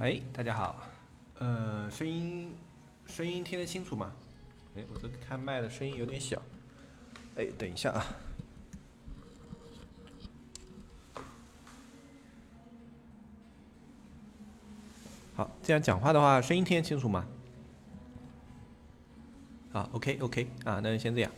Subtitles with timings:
[0.00, 0.76] 哎，大家好，
[1.40, 2.54] 呃，声音
[3.08, 4.12] 声音听得清楚吗？
[4.76, 6.40] 哎，我这开麦的声音有点小，
[7.34, 8.06] 哎，等一下啊。
[15.34, 17.26] 好，这样讲话的话，声音听得清楚吗？
[19.72, 21.32] 啊，OK OK，啊，那就先这样。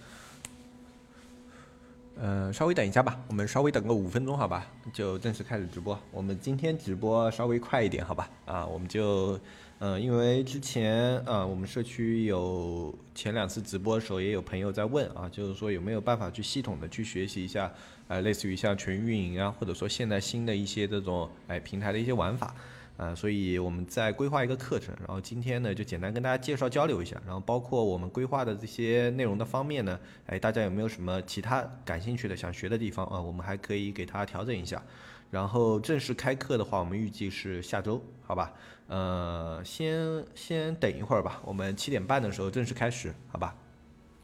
[2.22, 5.98] 呃，稍微等一下吧，我们稍微等个五分钟，好吧，就正式开始直播。
[6.10, 8.28] 我们今天直播稍微快一点，好吧？
[8.44, 9.40] 啊，我们就，
[9.78, 17.72] 嗯，因为之前啊，我们社区有前两次直播的时候，也有朋友在问啊，就是说有没有办法去系统的去学习一下，
[18.08, 22.54] 呃，类似于像全运营啊，或者说现在新的一些这种哎平台的一些玩法。
[23.00, 33.18] 啊，所以我们在规划一个课程，然后今天呢就简单跟大家介绍交流一下，然后包括我们规划的这些内容的方面呢，哎，大家有没有什么其他感兴趣的想学的地方啊？
[33.18, 34.82] 我们还可以给他调整一下。
[35.30, 38.52] 然后正式开课的话，我们预计是下周，好吧？
[38.88, 43.56] 呃，先先等一会儿吧，我们七点半的时候正式开始，好吧？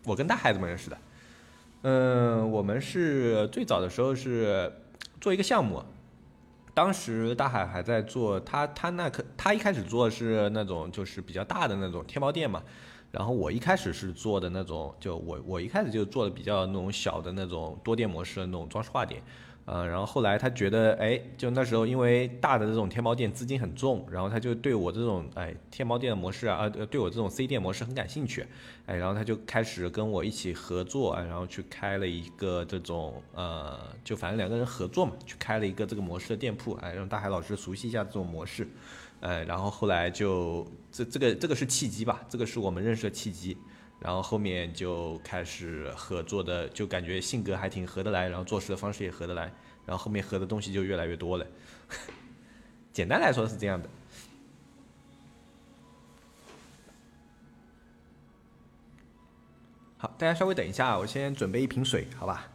[0.05, 0.99] 我跟大孩子们认识的，
[1.81, 4.71] 嗯，我们是最早的时候是
[5.19, 5.83] 做一个项目。
[6.77, 12.63] 当时大海还在做，他他那可他一开始做的是那种就是比较大的那种天猫店嘛，
[13.11, 19.23] 然后我一开始是做的那种，就我我一开始就做的比较那种小的那种多店模式的那种装饰画店。
[19.67, 28.47] 呃，然后后来他觉得，哎，就那时候因为大的这种天猫店资金很重，然后他就对我这种哎天猫店的模式啊，呃，对我这种 C 店模式很感兴趣，
[28.87, 38.69] 哎，然后他就开始跟我一起合作，啊，然后去开了一个这种呃，就反正两个人合作嘛，去开了一个这个模式的店铺，哎，让大海老师熟悉一下这种模式，
[39.19, 43.57] 呃，然后后来就这这个这个是契机吧，这个是我们认识的契机。
[43.99, 49.53] 然后后面就开始合作的，就感觉性格还挺合得来，然后做事的方式也合得来，
[49.85, 51.47] 然后后面合的东西就越来越多了。
[52.93, 53.89] 简单来说是这样的。
[59.99, 62.53] 好，大家稍微等一下，我先准备一瓶水，好吧？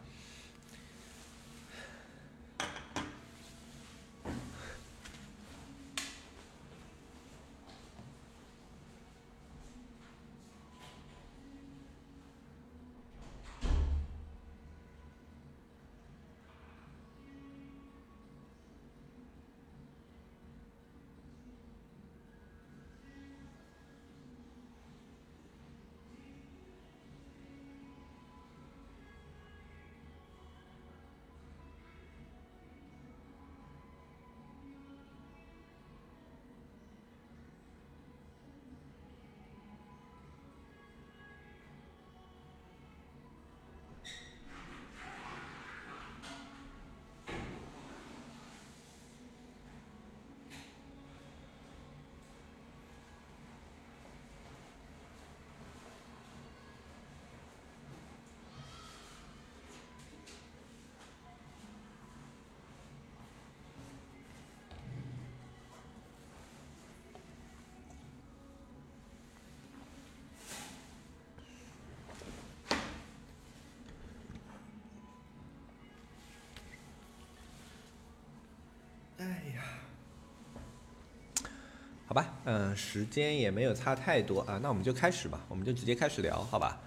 [82.12, 86.78] 好吧，嗯，时间也没有差太多啊，那我们就开始吧，我们就直接开始聊，好吧？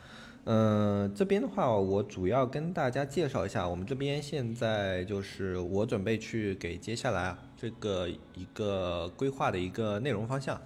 [0.44, 10.62] 嗯，这边的话，我主要跟大家介绍一下，我们这边现在就是我准备去给接下来这个一个规划的一个内容方向。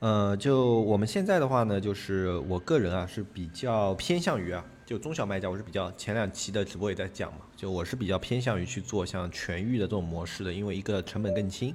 [0.00, 11.72] 呃，就我们现在的话呢，就是我个人啊是比较偏向于啊，就中小卖家，我是比较前两期的直播也在讲嘛，就我是比较偏向于去做像全域的这种模式的，因为一个成本更轻，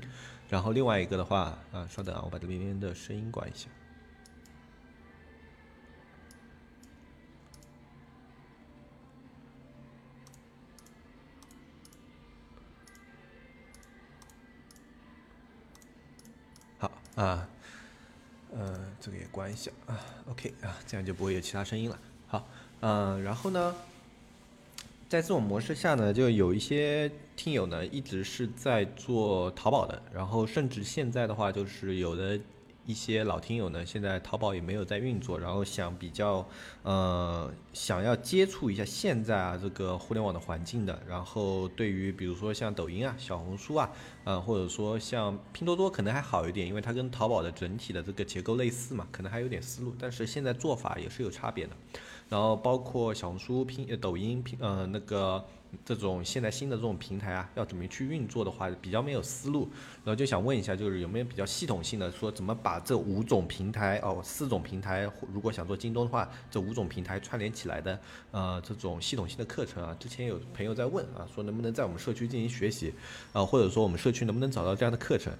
[0.55, 3.67] 然后另外一个的话啊，稍等啊，我把这边的声音关一下。
[16.77, 17.49] 好啊。
[18.53, 19.99] 呃，这个也关一下啊
[20.29, 21.99] ，OK 啊，这样就不会有其他声音了。
[22.27, 22.47] 好，
[22.79, 23.75] 嗯，然后呢，
[25.15, 32.37] 在这种模式下呢，就有一些听友呢一直是在做淘宝的，然后甚至现在的话，就是有的。
[32.87, 36.47] 一些老听友呢，现在淘宝也没有在运作，然后想比较，
[36.83, 43.89] 呃，想要接触一下现在啊这个互联网的环境的，然后对于比如说像抖音啊、小红书啊，
[44.23, 51.75] 呃，或者说像拼多多可能还好一点，因为它跟淘宝的整体的这个结构类似嘛，可能还有点思路，但是现在做法也是有差别的。
[52.29, 55.43] 然后包括小红书、拼抖音、拼呃那个
[55.83, 59.69] 这种现在新的这种平台啊，要怎么去运作的话，比较没有思路，
[60.03, 67.99] 然后就想问一下，就是有没有比较系统性的说，怎么把这五种平台哦，四种平台，如果想做京东的话，这五种平台串联起来的，
[68.31, 72.93] 呃，这种系统性的课程啊，之前有朋友在问啊，说能不能在我们社区进行学习，
[73.33, 75.33] 啊，或者说我们社区能不能找到这样的课程？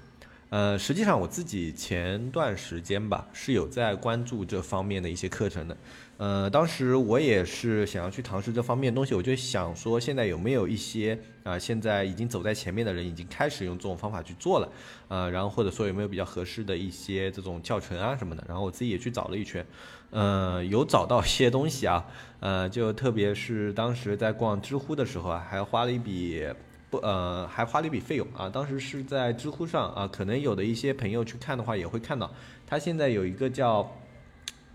[0.49, 5.75] 呃，实际上我自己前段时间吧，是有在关注这方面的一些课程的。
[6.17, 14.71] 呃，当时我也是想要去尝试这方面东西，我就想说，现在有没有一些啊，现在已经走在前面的人，已经开始用这种方法去做了，
[15.09, 19.65] 呃，然后或者说有没有比较合适的一些这种教程啊什么的，然后我自己也去找了一圈，
[20.11, 22.05] 呃，有找到一些东西啊，
[22.39, 26.47] 呃，就特别是当时在逛知乎的时候啊，还花了一笔
[26.89, 32.31] 不呃，还花了一笔费用啊，当时是在知乎上啊，可能有的一些朋友去看的话也会看到，
[32.65, 33.91] 他现在有一个叫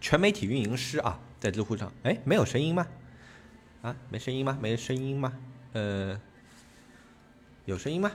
[0.03, 1.19] 全媒体运营师啊。
[1.41, 2.87] 在知乎上，哎，没有声音吗？
[3.81, 4.59] 啊，没声音吗？
[4.61, 5.33] 没声音吗？
[5.73, 6.21] 呃，
[7.65, 8.13] 有声音吗？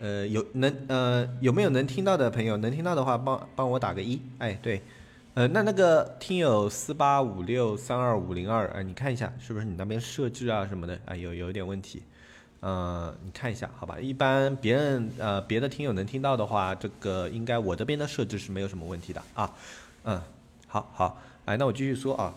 [0.00, 2.56] 呃，有能呃有没有能听到的朋友？
[2.56, 4.18] 能听到的话，帮帮我打个一。
[4.38, 4.80] 哎，对，
[5.34, 12.02] 呃，那那个听友四八五六三二五零二，哎，你看一下是不是你那边设置啊什么的啊有有一点问题？
[12.60, 14.00] 呃，你看一下好吧。
[14.00, 19.52] 一般别人呃别的听友能听到的话，这个应该我这边的设置是没有什么问题的啊。
[20.04, 20.22] 嗯，
[20.66, 21.20] 好好。
[21.50, 22.32] 哎，那我继续说啊，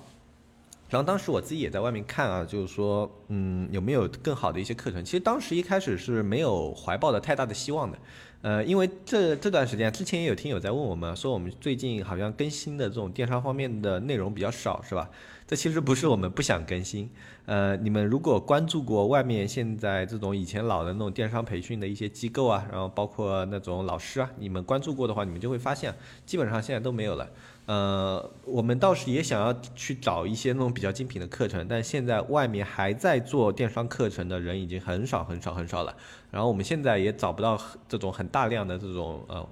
[0.89, 5.05] 然后当时我自己也在外面看啊，就是说，嗯，有没有更好的一些课程？
[5.05, 7.97] 其实当时一开始是没有怀抱的太大的希望的，
[8.41, 15.07] 呃，因为这这段时间之前也有听友在问我们，说我们最近好像更新的这种电商方面的内容比较少，是吧？
[15.45, 17.09] 这其实不是我们不想更新，
[17.45, 25.93] 呃，你们如果关注过外面现在这种以前老的那种电商培训的一些机构啊，然后包括那种老师啊，你们关注过的话，你们就会发现，
[26.25, 27.29] 基本上现在都没有了。
[27.65, 35.95] 呃，我们倒是也想要去找一些那种比较精品的课程，但现在外面还在做电商课程的人已经很少很少很少了。
[36.31, 39.47] 然后我们现在也找不到这种很大量的这种呃，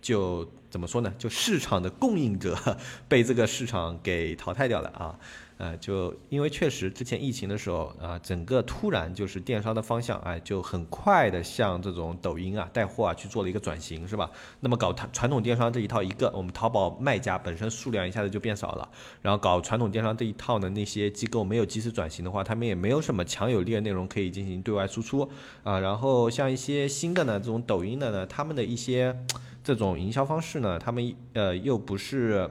[0.00, 1.12] 就怎么说呢？
[1.18, 2.76] 就市场的供应者
[3.08, 5.18] 被这个市场给淘汰掉了啊。
[5.58, 14.30] 呃，就因为确实之前疫情的时候啊，整个突然就是电商的方向，哎，就很快的向这种抖音啊带货啊去做了一个转型，是吧？
[14.60, 18.88] 那么搞传统电商这一套，一个我们淘宝卖家本身数量一下子就变少了，
[19.20, 25.28] 然后搞传统电商这一套呢，那些机构没有及时转型的话，他们也没有什么强有力的内容可以进行对外输出
[25.64, 25.80] 啊。
[25.80, 29.16] 然后像一些新的呢，这种抖音的呢，他们的一些
[29.64, 32.48] 这种营销方式呢，他们呃又不是。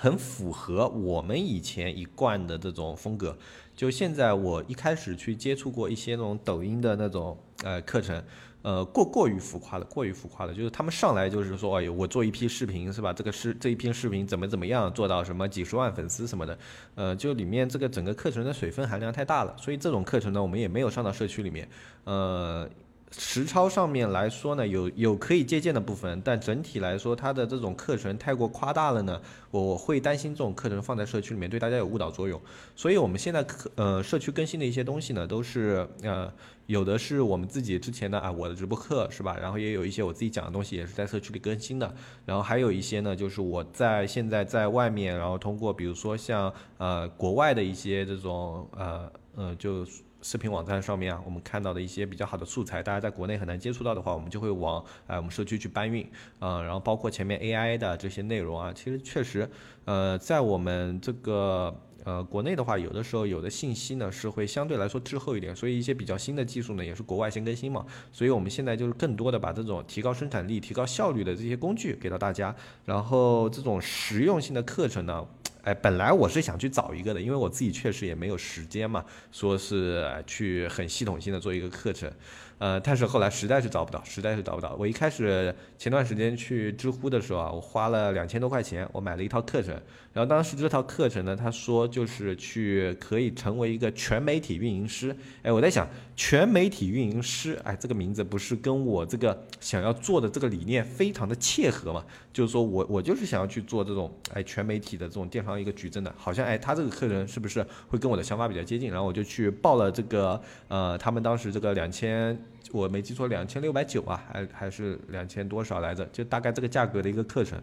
[0.00, 3.36] 很符合我们以前一贯的这种风格。
[3.76, 8.24] 就现在，我一开始去接触过一些那种抖音的那种呃课程，
[8.62, 10.54] 呃过过于浮夸了，过于浮夸了。
[10.54, 13.12] 就是他们上来就是说，哎呦，我做一批视频是吧？
[13.12, 16.58] 这个是这一批视频怎么怎么样做到什么几十万粉丝什么的，
[16.94, 19.54] 呃，就里面这个整个课程的水分含量太大了。
[19.58, 21.68] 所以这种课程呢，我们也没有上到社区里面，
[22.04, 22.66] 呃。
[23.18, 32.40] 实操上面来说呢，有有可以借鉴的部分，但整体来说，它的这种课程太过夸大了呢，我会担心这种课程放在社区里面对大家有误导作用。
[32.76, 36.32] 所以我们现在课呃社区更新的一些东西呢，都是呃
[36.66, 39.36] 有的是我们自己之前的啊我的直播课是吧？
[39.36, 41.92] 然后也有一些我自己讲的东西也是在社区里更新的，
[42.24, 49.84] 然后还有一些呢就是我在现在在外面，然后通过比如说像呃国外的一些这种呃呃就。
[50.22, 56.06] 视频网站上面啊，我们看到的一些比较好的素材，大家在国内很难接触到的话，我们就会往哎我们社区去搬运
[56.38, 56.60] 啊。
[56.62, 59.48] 然后包括前面 AI 的这些内容啊，其实确实，
[59.84, 61.74] 呃，在我们这个
[62.04, 67.86] 呃国内的话，有的时候有的信息呢是会相对来说滞后一点，所以一些比较新的技术呢也是国外先更新嘛。
[68.12, 75.26] 所以我们现在就是更多的把这种提高生产力、提高效率的这些工具给到大家，然后这种实用性的课程呢。
[75.62, 82.10] 哎，本来我是想去找一个的，因为我自己确实也没有时间嘛，说是去很系统性的做一个课程。
[82.60, 84.76] 呃，但是后来实在是找不到，实在是找不到。
[84.78, 89.74] 我一开始前段时间去知乎的时候啊，我花了两千多块钱，我买了一套课程。
[90.12, 95.16] 然后当时这套课程呢，他说就是去可以成为一个全媒体运营师。
[95.42, 102.04] 哎，我在想，全媒体运营师，哎，这个名字不是跟我这个想要做的这个理念非常的切合嘛？
[102.30, 108.90] 就是说我我就是想要去做这种哎全媒体的这种电商一个矩阵的，好像哎他这个课程是不是会跟我的想法比较接近？
[108.90, 110.38] 然后我就去报了这个
[110.68, 112.38] 呃他们当时这个两千。
[112.72, 116.04] 我没记错，两千六百九啊，还还是两千多少来着？
[116.12, 117.60] 就大概这个价格的一个课程，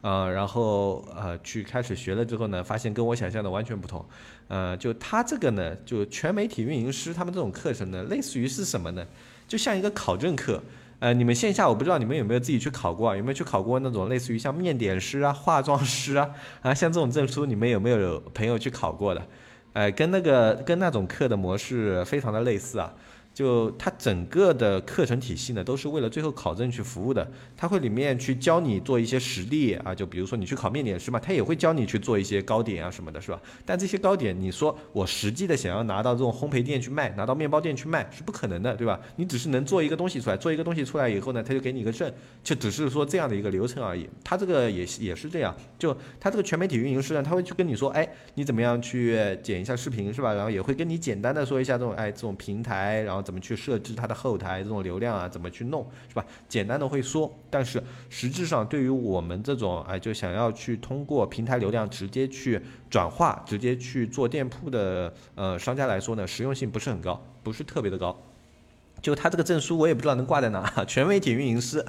[0.00, 4.04] 呃，然后呃去开始学了之后呢，发现跟我想象的完全不同，
[4.48, 9.06] 呃，就他这个呢，就全媒体运营师他们这种课程呢，类似于是什么呢？
[9.46, 10.62] 就像一个考证课，
[11.00, 16.30] 呃，你们线下我不知道你们有没有自己去考过，啊有没有去考过那种类似于像面点师啊、化妆师啊
[16.62, 19.22] 啊，像这种证书，你们有没有朋友去考过的？
[19.74, 22.94] 哎，跟那个跟那种课的模式非常的类似啊。
[23.36, 27.30] 就它整个的课程体系呢，都是为了最后考证去服务的。
[27.54, 33.38] 它会里面去教你做一些实例啊，就比如说你去考面点师嘛，它也会教你去做一些糕点啊什么的，是吧？
[33.66, 38.98] 但这些糕点，你说我实际的想要拿到这种烘焙店去卖，拿到面包店去卖是不可能的，对吧？
[39.16, 42.10] 你只是能做一个东西出来，做一个东西出来以后呢，他就给你一个证，
[42.42, 44.08] 就只是说这样的一个流程而已。
[44.24, 50.32] 他这个也也是这样，就他这个全媒体运营师呢，他会去跟你说，哎，你怎么样去剪一下视频，是吧？
[50.32, 53.25] 然后也会跟你简单的说一下这种，哎，这种平台，然后。
[53.26, 55.28] 怎么去设置它的后台这种流量啊？
[55.28, 56.24] 怎么去弄是吧？
[56.48, 68.16] 简单的会说，但是实质上对于我们这种哎，就想要去通过平台流量直接去转化、直接去做店铺的呃商家来说呢，实用性不是很高， 不是特别的高。
[69.02, 71.84] 就他这个证书，我也不知道能挂在哪， 全媒体运营师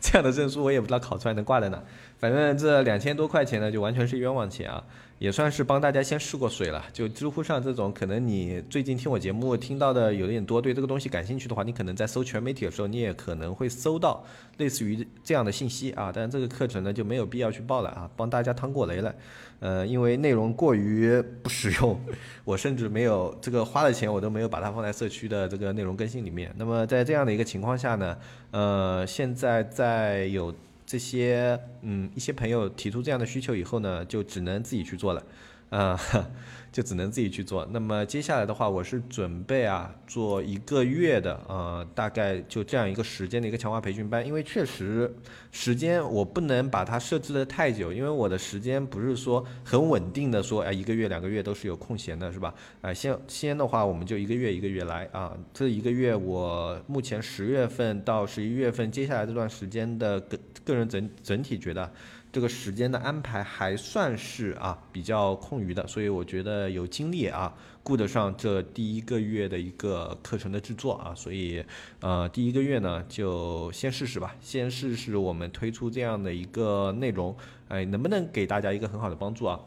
[0.00, 1.82] 这样的证书，我也不知道考出来能挂在哪。
[2.18, 4.82] 反正这两千多块钱呢，就完全是冤枉钱啊。
[5.18, 6.84] 也算是帮大家先试过水了。
[6.92, 14.24] 就知乎上这种，可能你最近听我节目听到的有点多，对这个东西感兴趣的话，你可能在搜全媒体的时候，你也可能会搜到
[14.58, 16.12] 类似于这样的信息啊。
[16.14, 19.14] 但是这个课程呢，就没有必要去报了啊，帮大家趟过雷了。
[19.60, 21.98] 呃，因为内容过于不实用，
[22.44, 26.52] 我甚至没有这个花了钱，我都没有把它放在社区的这个内容更新里面。
[26.58, 28.18] 那么在这样的一个情况下呢，
[28.50, 30.54] 呃，现在在有。
[30.86, 35.22] 这些嗯，一些朋友提出这样的需求以后呢，就只能自己去做了，
[35.70, 35.98] 啊。
[36.72, 37.66] 就只能自己去做。
[37.70, 44.26] 那么接下来的话，我是准备啊做一个月的，呃，大概就这样一个时间的一个强化培训班。
[44.26, 45.10] 因为确实
[45.50, 52.52] 时间我不能把它设置的太久，因为我的时间不是说很稳定的，说哎一个月两个月都是有空闲的，是吧？
[52.82, 55.34] 哎，先先的话我们就一个月一个月来啊。
[55.54, 61.90] 这一个月我目前十月份到十一月份，接下来这段时间的个个人整整体觉得。
[62.36, 71.64] 这个时间的安排还算是啊比较空余的，所以我觉得有精力啊顾得上这第一个月的一个课程的制作啊，所以
[72.00, 77.34] 呃第一个月呢就先试试吧，先试试我们推出这样的一个内容，
[77.68, 79.58] 哎能不能给大家一个很好的帮助啊？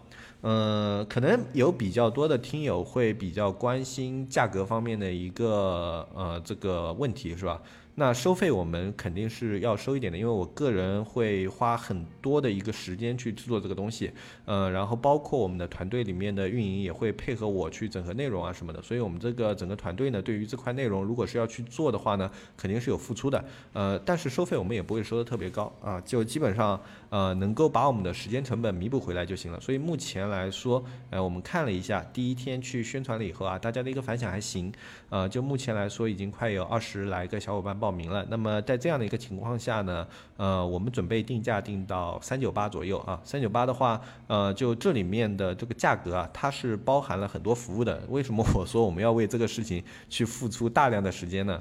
[0.42, 7.60] 嗯，可能有比较多的听友会比较关心价格方面的一个呃这个问题是吧？
[8.00, 14.10] 那收费我们肯定是要收一点的，因为我个人会花很多的一个时间去制作这个东西，
[14.46, 26.80] 呃，然后包括我们的团队里面的运营也会配合我去整合内容啊什么的，所以我们这个整个团队呢，对于这块内容如果是要去做的话呢，肯定是有付出的，呃，但是收费我们也不会收的特别高啊，就基本上
[27.10, 29.60] 呃能够把我们的时间成本弥补回来就行了。
[29.60, 34.72] 所以目前来说，呃，我们看了一下第一天去宣传了以后啊，大家的一个反响还行，
[35.10, 37.89] 呃，就目前来说已经快有二十来个小伙伴报。
[37.90, 43.20] 报名了，那么在这样的一个情况下呢，呃，我们准备定价定到三九八左右啊。
[43.24, 48.04] 三九八的话，呃，就这里面的这个价格啊，它是包含了很多服务的。
[48.10, 51.60] 为什么我说我们要为这个事情去付出大量的时间呢？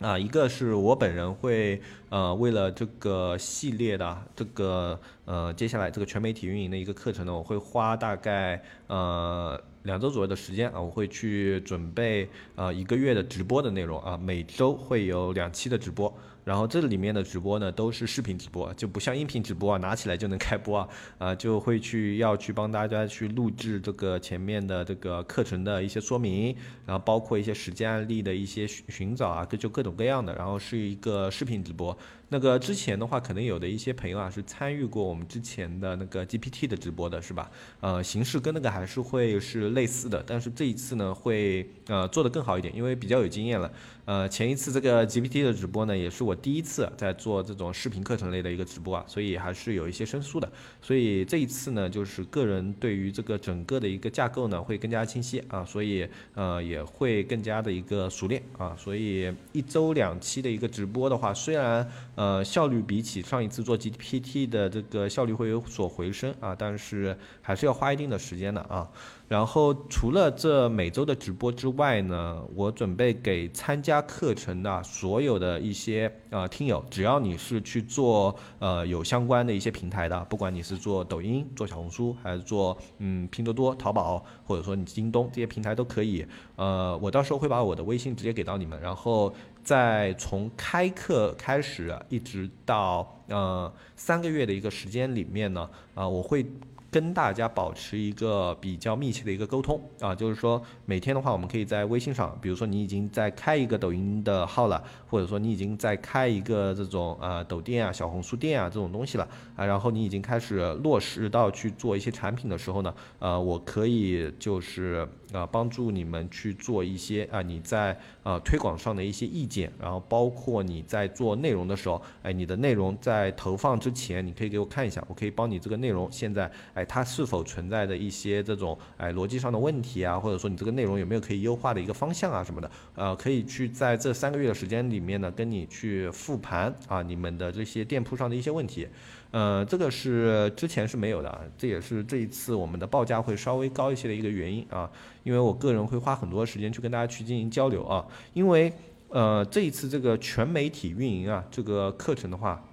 [0.00, 9.60] 啊，一个是我本人会呃，为了这个系列的这个呃，接下来这个全媒体运营的一个课程呢，我会花大概呃。
[9.84, 16.12] 两周左右的时间啊，我会去准备呃一个月的直播的内容啊，每周会有两期的直播。
[16.44, 26.52] 然后这里面的直播呢，都是视频直播，就不像音频直播啊，拿起来就能开播啊，啊，就会去要去帮大家去录制这个前面的这个课程的一些说明，
[26.84, 31.96] 然后包括一些实践案例的一些寻寻找啊，各就各种各样的，然后是一个视频直播。
[32.32, 37.50] 那个之前的话，可能有的一些朋友啊是参与过我们之前的那个 GPT 的直播的，是吧？
[37.80, 43.70] 呃，形式跟那个还是会是类似的，但是这一次呢，会呃做得更好一点，因为比较有经验了。
[44.04, 50.50] 呃，前一次这个 GPT 的直播呢，也是我第一次在做这种视频课程类的一个直播啊，所以还是有一些生疏的。
[50.80, 58.74] 所以这一次呢，就是个人对于这个整个的一个架构呢，会更加清晰啊，所以呃也会更加的一个熟练啊。
[58.76, 68.88] 所以一周两期的一个直播的话，虽然呃呃效率比起上一次做 GPT 的这个效率会有所回升啊，但是还是要花一定的时间的啊。
[69.26, 86.26] 然后除了这每周的直播之外呢，我准备给参加课程的所有的一些呃听友，只要你是去做呃有相关的一些平台的，不管你是做抖音、做小红书，还是做嗯拼多多、淘宝，或者说你京东这些平台都可以。
[86.56, 89.32] 呃，我到时候会把我的微信直接给到你们，然后
[89.62, 93.18] 在从开课开始一直到。
[93.28, 96.44] 呃三个月的一个时间里面呢，啊，我会。
[96.90, 109.26] 跟大家保持一个比较密切的一个沟通啊，就是说每天的话，我们可以在微信上，比如说你已经在开一个抖音的号了，或者说你已经在开一个这种啊抖店啊、小红书店啊这种东西了
[109.56, 126.86] 啊，然后你已经开始落实到去做一些产品的时候呢，呃，我可以就是啊帮助你们去做一些啊你在呃推广上的一些意见，然后包括你在做内容的时候，哎，你的内容在投放之前，你可以给我看一下，我可以帮你这个内容现在哎。
[126.92, 138.86] 它是否存在的一些这种哎逻辑上的问题啊，或者说你这个内容有没有可以优化的一个方向啊什么的，呃，可以去在这三个月的时间里面呢，跟你去复盘啊你们的这些店铺上的一些问题，
[139.32, 144.88] 呃，这个是之前是没有的，这也是这一次我们的报价会稍微高一些的一个原因啊，
[145.24, 148.72] 因为我个人会花很多时间去跟大家去进行交流啊，因为
[149.08, 152.64] 呃这一次这个全媒体运营啊这个课程的话，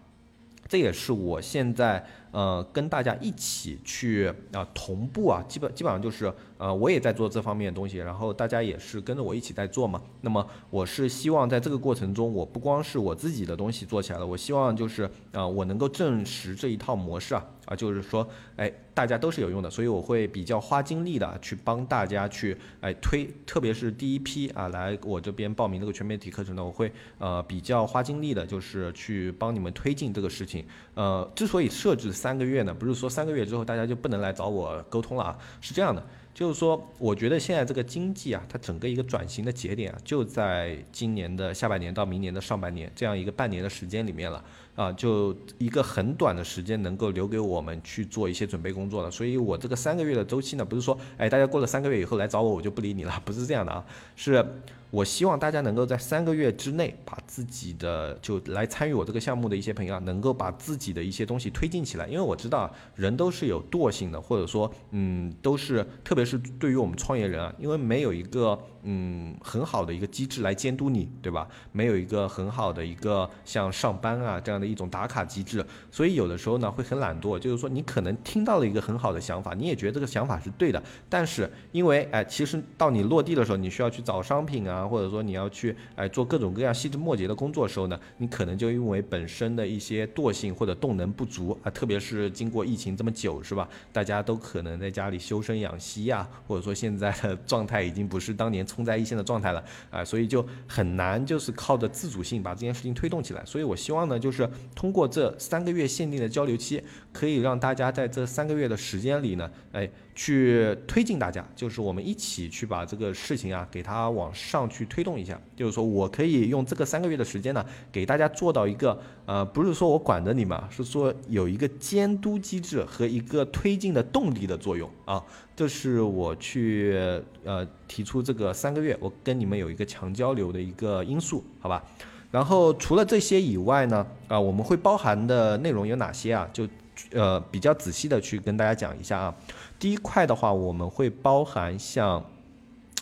[0.67, 2.05] 这也是我现在。
[2.31, 10.00] 呃，跟大家一起去啊，同步啊，基本基本上就是呃，我也在做这方面的东西，然后大家也是跟着我一起在做嘛。
[10.19, 30.65] 那么我是希望在这个过程中，我不光是我自己的东西做起来了，我希望就是啊，我能够证实这一套模式啊啊，就是说，哎，大家都是有用的，所以我会比较花精力的去帮大家去哎推，特别是第一批啊来我这边报名这个全媒体课程呢，我会呃比较花精力的，就是去帮你们推进这个事情。
[30.95, 32.10] 呃，之所以设置。
[32.12, 36.04] 三个月呢，不是说三个月之后大家就不能来找我沟通了啊，是这样的，
[36.39, 44.41] 就是说，我觉得现在这个经济啊，它整个一个转型的节点啊，就在今年的下半年到明年的上半年这样一个半年的时间里面了
[44.73, 54.45] 啊，就一个很短的时间能够留给我们去做一些准备工作了，所以我这个三个月的周期呢，不是说，哎，大家过了三个月以后来找我，我就不理你了，不是这样的啊，是。
[54.91, 62.08] 我希望大家能够在三个月之内，把自己的就来参与我这个项目的一些朋友啊，能够把自己的一些东西推进起来。
[62.08, 68.60] 因为我知道人都是有惰性的，或者说，嗯，都是，特别是对于我们创业人啊，因为没有一个。
[68.84, 71.45] 嗯，很好的一个机制来监督你，对吧？
[71.73, 77.38] 没有一个很好的一个像上班啊这样的一种打卡机制，所以有的时候呢会很懒惰。
[77.38, 93.67] 就是说，你可能听到了一个很好的想法，你也觉得这个想法是对的，但是因为哎，其实到你落地的时候，你需要去找商品啊，啊或者说你要去哎做各种各样细枝末节的工作的时候呢，你可能就因为本身的一些惰性或者动能不足啊，特别是经过疫情这么久，是吧？
[93.91, 98.65] 大家都可能在家里修身养息呀，或者说现在的状态已经不是当年。
[98.69, 103.43] 冲在一线的状态了啊，所以就很难就是靠着自主性把这件事情推动起来。
[103.43, 106.79] 所以我希望呢，就是通过这三个月限定的交流期，
[107.11, 109.89] 可以让大家在这三个月的时间里呢，哎。
[110.19, 115.39] 去推进大家，就是我们一起去把这个事情啊，给它往上去推动一下。
[115.55, 125.23] 就是说我可以用这个三个月的时间呢，给大家做到一个，呃，不是说我管着你们，是说有一个监督机制和一个推进的动力的作用啊。
[125.55, 126.99] 这是我去
[127.45, 131.82] 呃提出这个三个月，我跟你们有一个强交流的一个因素，好吧？
[132.29, 136.45] 然后除了这些以外呢，啊，我们会包含的内容有哪些啊？
[136.51, 136.67] 就
[137.13, 139.34] 呃比较仔细的去跟大家讲一下啊。
[139.79, 142.23] 第一块的话，我们会包含像，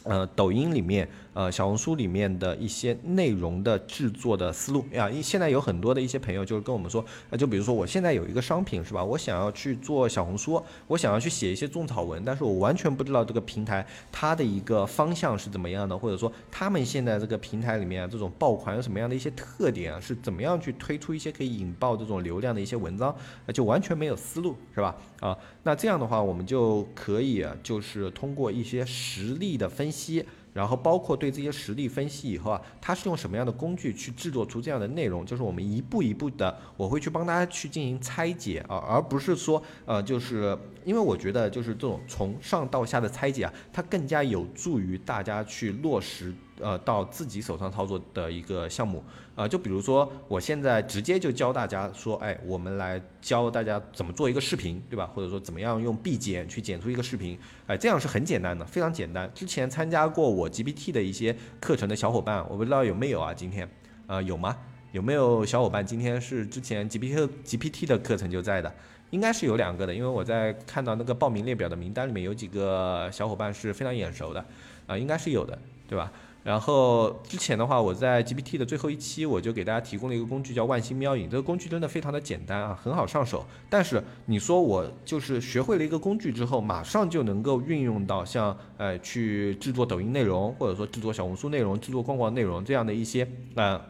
[0.04, 1.10] 呃，抖音里面。
[1.38, 23.16] 呃，小红书里面的一些内容的制作的思路呀，因现在有很多的一些朋友就是跟我们说，那就比如说我现在有一个商品是吧，我想要去做小红书，我想要去写一些种草文，但是我完全不知道这个平台它的一个方向是怎么样的，或者说他们现在这个平台里面这种爆款有什么样的一些特点啊，是怎么样去推出一些可以引爆这种流量的一些文章，
[23.54, 24.96] 就完全没有思路是吧？
[25.20, 30.26] 啊，那这样的话我们就可以就是通过一些实例的分析。
[30.58, 35.24] 然后包括对这些实例分析以后啊，它是用什么样的工具去制作出这样的内容？
[35.24, 46.34] 就是我们一步一步的，我会去帮大家去进行拆解啊，而不是说呃，就是因为我觉得就是这种从上到下的拆解啊，它更加有助于大家去落实。
[46.60, 49.04] 呃，到自己手上操作的一个项目，
[49.36, 55.06] 啊，就比如说我现在直接就教大家说，哎，我们来教大家怎么做一个视频，对吧？
[55.14, 59.30] 或者说怎么样用 B 剪去剪出一个视频，哎，这样是很简单的，非常简单。
[59.36, 63.34] 之前参加过我 GPT 的一些课程的小伙伴，我不知道有没有啊？
[63.34, 63.70] 今天，
[64.08, 64.58] 呃，有吗？
[64.94, 68.74] 有没有小伙伴今天是之前 GPT GPT 的课程就在的？
[69.12, 74.44] 应该是有两个的，因为我在看到那个报名列表的名单里面有几个小伙伴是非常眼熟的，
[74.86, 76.12] 啊，应该是有的，对吧？
[76.48, 81.30] 然后之前的话，我在 GPT 的最后一期，我就给大家提供了一个工具，叫万星喵影。
[81.30, 83.46] 这个工具真的非常的简单啊，很好上手。
[83.70, 93.82] 但是你说我就是学会了一个工具之后，马上就能够运用到像呃去制作抖音内容，或者说制作小红书内容、制作逛逛内容这样的一些呃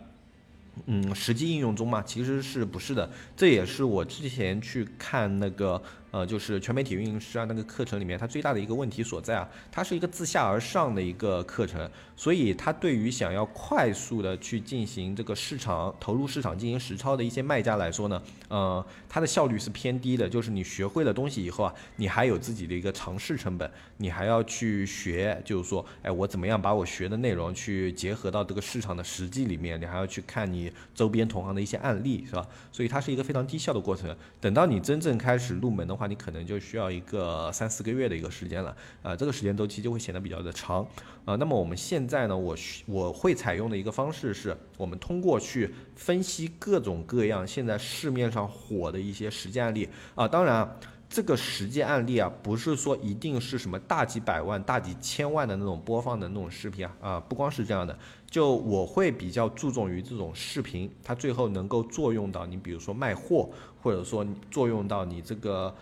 [0.87, 3.07] 嗯，实际应用中嘛，其实是不是的？
[3.35, 5.79] 这也是我之前去看那个。
[6.11, 20.29] 呃，就是全媒体运营师啊，那个课程里面，它最大的一个问题所在啊，它是一个自下而上的一个课程，所以它对于想要快速的去进行这个市场投入市场进行实操的一些卖家来说呢，呃，它的效率是偏低的。
[20.29, 32.47] 就是你学会了东西以后啊，你还有自己的一个尝试成本，你还要去学，就是说，哎，我怎么样把我学的内容去结合到这个市场的实际里面，你还要去看你周边同行的一些案例，是吧？
[32.71, 34.15] 所以它是一个非常低效的过程。
[34.39, 40.85] 等到你真正开始入门的话，你可能就需要一个三四个月的一个时间了，啊，这个时间周期就会显得比较的长，
[41.25, 42.55] 啊，那么我们现在呢，我
[42.85, 50.77] 我会采用的一个方式是，我们通过去分析各种各样现在市面上火的一些实际案例，啊，当然
[51.09, 57.97] 这个实际案例啊，不是说一定是什么大几百万、大几千万的那种播放的那种视频啊，啊，不光是这样的，
[58.29, 63.49] 就我会比较注重于这种视频，它最后能够作用到你，比如说卖货，
[63.81, 65.73] 或者说作用到你这个。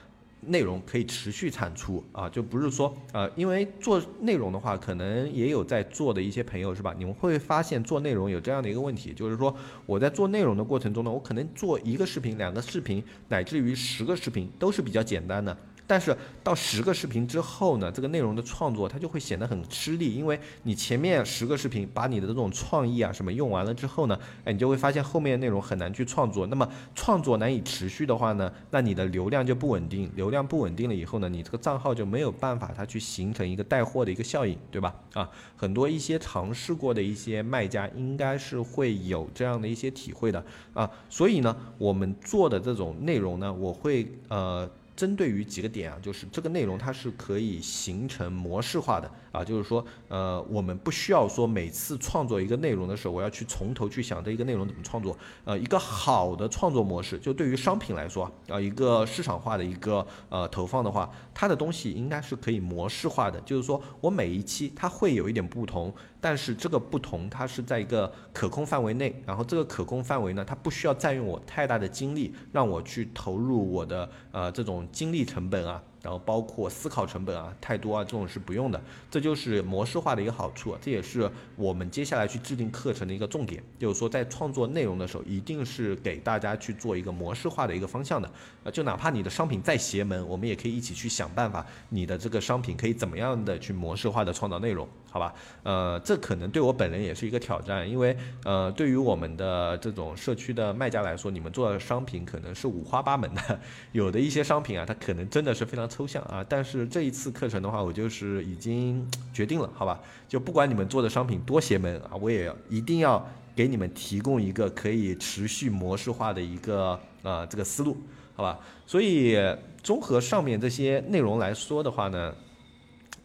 [0.48, 6.94] 内容可以持续产出啊，就不是说呃，因为做内容的话，可能也有在做的一些朋友是吧？
[6.98, 9.56] 你们会发现做内容有这样的一个问题，就是说
[9.86, 15.58] 我在做内容的过程中呢，我可能做一个视频、两个视频，乃至于十个视频都是比较简单的。
[15.88, 26.48] 但是到十个视频之后呢，这个内容的创作它就会显得很吃力，因为你前面十个视频把你的这种创意啊什么用完了之后呢，哎，你就会发现后面的内容很难去创作。
[26.48, 34.96] 那么创作难以持续的话呢，那你的流量就不稳定，流量不稳定了以后呢，你这个账号就没有办法它去形成一个带货的一个效应，对吧？
[35.14, 40.44] 啊，很多一些尝试过的一些卖家应该是会有这样的一些体会的
[40.74, 40.90] 啊。
[41.10, 44.68] 所以呢，我们做的这种内容呢，我会呃。
[44.96, 55.18] 针对于几个点啊，就是这个内容它是可以形成模式化的啊，就是说，呃，我们不需要说每次创作一个内容的时候，我要去从头去想这一个内容怎么创作。
[55.44, 65.94] 呃，一个好的创作模式，就对于商品来说啊，一个市场化的一个呃投放的话，它的东西应该是可以模式化的，就是说我每一期它会有一点不同。
[66.22, 75.84] 但是这个不同，它是在一个可控范围内，然后这个可控范围呢，它不需要占用我太大的精力，让我去投入我的呃这种精力成本啊。
[76.06, 88.30] 然后包括思考成本啊太多啊这种是不用的，这就是模式化的一个好处，这也是我们接下来去制定课程的一个重点，就是说在创作内容的时候，一定是给大家去做一个模式化的一个方向的，
[88.64, 95.34] 呃，就哪怕你的商品再邪门，我们也可以一起去想办法，你的这个商品可以怎么样的去模式化的创造内容，好吧？
[95.64, 103.60] 呃，这可能对我本人也是一个挑战，因为呃，对于我们的这种社区的卖家来说，你们做的商品可能是五花八门的，
[103.92, 105.90] 有的一些商品啊，它可能真的是非常。
[105.96, 109.98] 抽象啊，但是这一次课程的话，我就是已经决定了，好吧？
[110.28, 117.96] 就不管你们做的商品多邪门啊，我也要一定要给你们提供一个可以持续模式化的一个啊这个思路，
[118.36, 118.60] 好吧？
[118.86, 119.38] 所以
[119.82, 122.36] 综合上面这些内容来说的话呢。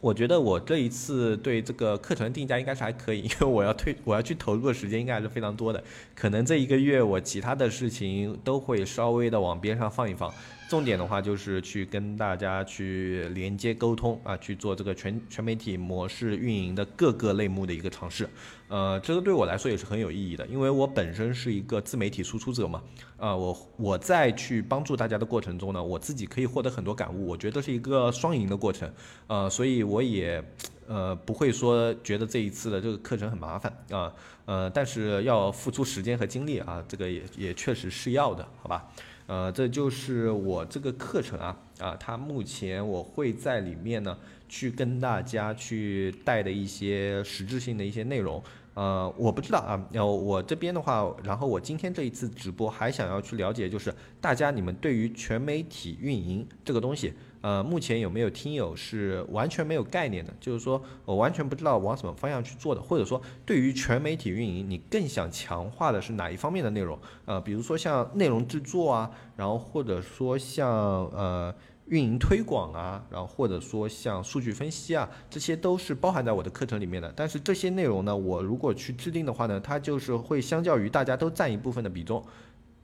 [0.02, 10.32] 我觉得我这一次对这个课程定价应该是还可以， 因为我要推我要去投入的时间应该还是非常多的，可能这一个月我其他的事情都会稍微的往边上放一放，
[10.70, 18.30] 重点的话就是去跟大家去连接沟通啊，去做这个全全媒体模式运营的各个类目的一个尝试。
[18.68, 22.80] 呃，这个对我来说也是很有意义的，因为我本身是一个自媒体输出者嘛，
[23.16, 28.88] 啊，我我在去帮助大家的过程中呢，我自己可以获得很多感悟，我觉得是一个双赢的过程，
[29.26, 30.40] 呃，所以我也
[30.86, 34.12] 呃不会说觉得这一次的这个课程很麻烦啊，
[34.44, 38.88] 呃，但是要付出时间和精力啊，这个也也确实是要的，好吧？
[39.30, 48.42] 呃，这就是我这个课程啊，啊，它目前我会在里面呢去跟大家去带的一些实质性的一些内容。
[48.74, 60.32] 呃，我不知道啊，然后我这边的话，然后我今天这一次直播还想要去了解，就是大家你们对于全媒体运营这个东西，呃，目前有没有听友是完全没有概念的？
[60.40, 66.98] 就是说我完全不知道往什么方向去做的，或者说对于全媒体运营，你更想强化的是哪一方面的内容？
[67.24, 71.54] 呃，比如说像内容制作啊，然后或者说像呃。
[71.86, 77.12] 运营推广啊，然后或者说像数据分析啊，这些都是包含在我的课程里面的。
[77.16, 82.24] 但是这些内容呢，我如果去制定的话呢，它就是会相较于大家都占一部分的比重，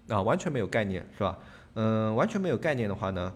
[0.09, 1.39] 啊，完全没有概念，是吧？
[1.75, 3.33] 嗯，完全没有概念的话呢，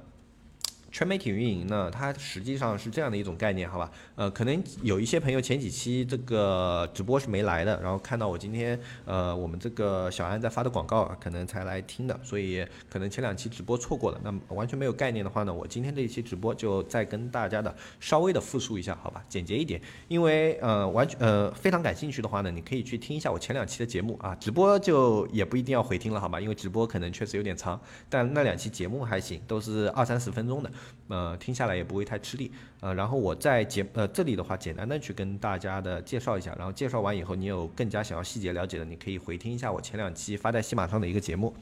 [0.93, 3.91] 全媒体运营呢，它实际上是这样的一种概念，好吧？
[4.17, 14.21] 呃，可能有一些朋友前几期这个直播是没来的，然后看到我今天呃我们这个小安在发的广告，可能才来听的，所以可能前两期直播错过了。
[14.23, 19.25] 那完全没有概念的话呢，我今天这一期直播就再跟大家的稍微的复述一下，好吧？
[19.29, 26.41] 简洁一点，因为呃完全呃非常感兴趣的话呢，你可以去听一下我前两期的节目啊，直播就也不一定要回听了，好吧？
[26.41, 30.71] 因为直播可能确实有点长，但那两期节目还行，都是二三十分钟的。
[31.09, 41.53] 呃，听下来也不会太吃力，呃，然后我在节呃这里的话，简单的去跟大家的介绍一下，然后介绍完以后，你有更加想要细节了解的，你可以回听一下我前两期发在喜马上的一个节目。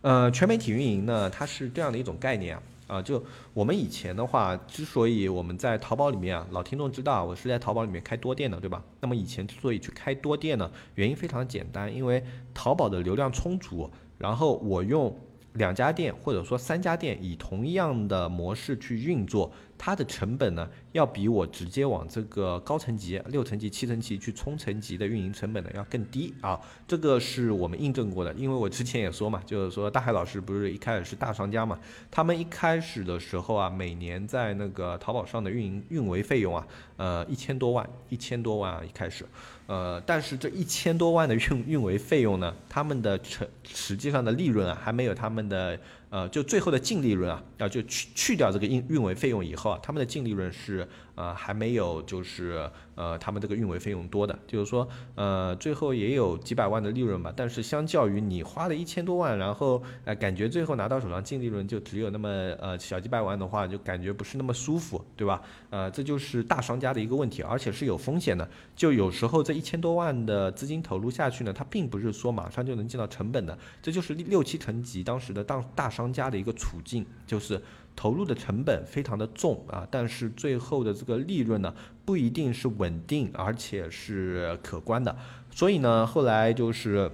[0.00, 8.82] 呃，全媒体运营呢，它是这样的一种概念啊，啊，就我们以前的话，之所以我们在淘宝里面啊，老听众知道我是在淘宝里面开多店的，对吧？
[9.00, 15.14] 那么以前之所以去开多店呢，原因非常简单，因为淘宝的流量充足，然后我用。
[15.58, 26.58] 两家店或者说三家店以同样的模式去运作，它的成本呢，要比我直接往这个高层级、六层级、七层级去冲层级的运营成本呢要更低啊。
[26.86, 31.78] 这个是我们印证过的，因为我之前也说嘛，就是说大海老师不是一开始是大商家嘛，
[32.10, 36.66] 他们一开始的时候啊，每年在那个淘宝上的运营运维费用啊，
[36.98, 39.24] 呃一千多万，一千多万啊一开始。
[39.66, 45.78] 呃，但是这一千多万的运运维费用呢，他们的成实际上的利润啊，还没有他们的
[46.10, 62.28] 呃，就最后的净利润啊，要，就去去掉这个运运维费用以后啊，他们的净利润是呃还没有就是呃他们这个运维费用多的，就是说呃最后也有几百万的利润吧，但是相较于你花了一千多万，然后呃感觉最后拿到手上净利润就只有那么
[62.58, 65.42] 呃小几百万的话，就感觉不是那么舒服，对吧？
[65.68, 69.58] 呃，这就是大商家的一个问题，而且是有风险的，就有时候这。
[69.58, 77.60] 一千多万的资金投入下去呢，它并不是说马上就能见到成本的，这就是六七成级当时的大大商家的一个处境，就是
[77.98, 85.16] 投入的成本非常的重啊，但是最后的这个利润呢不一定是稳定，而且是可观的，
[85.50, 87.10] 所以呢，后来就是。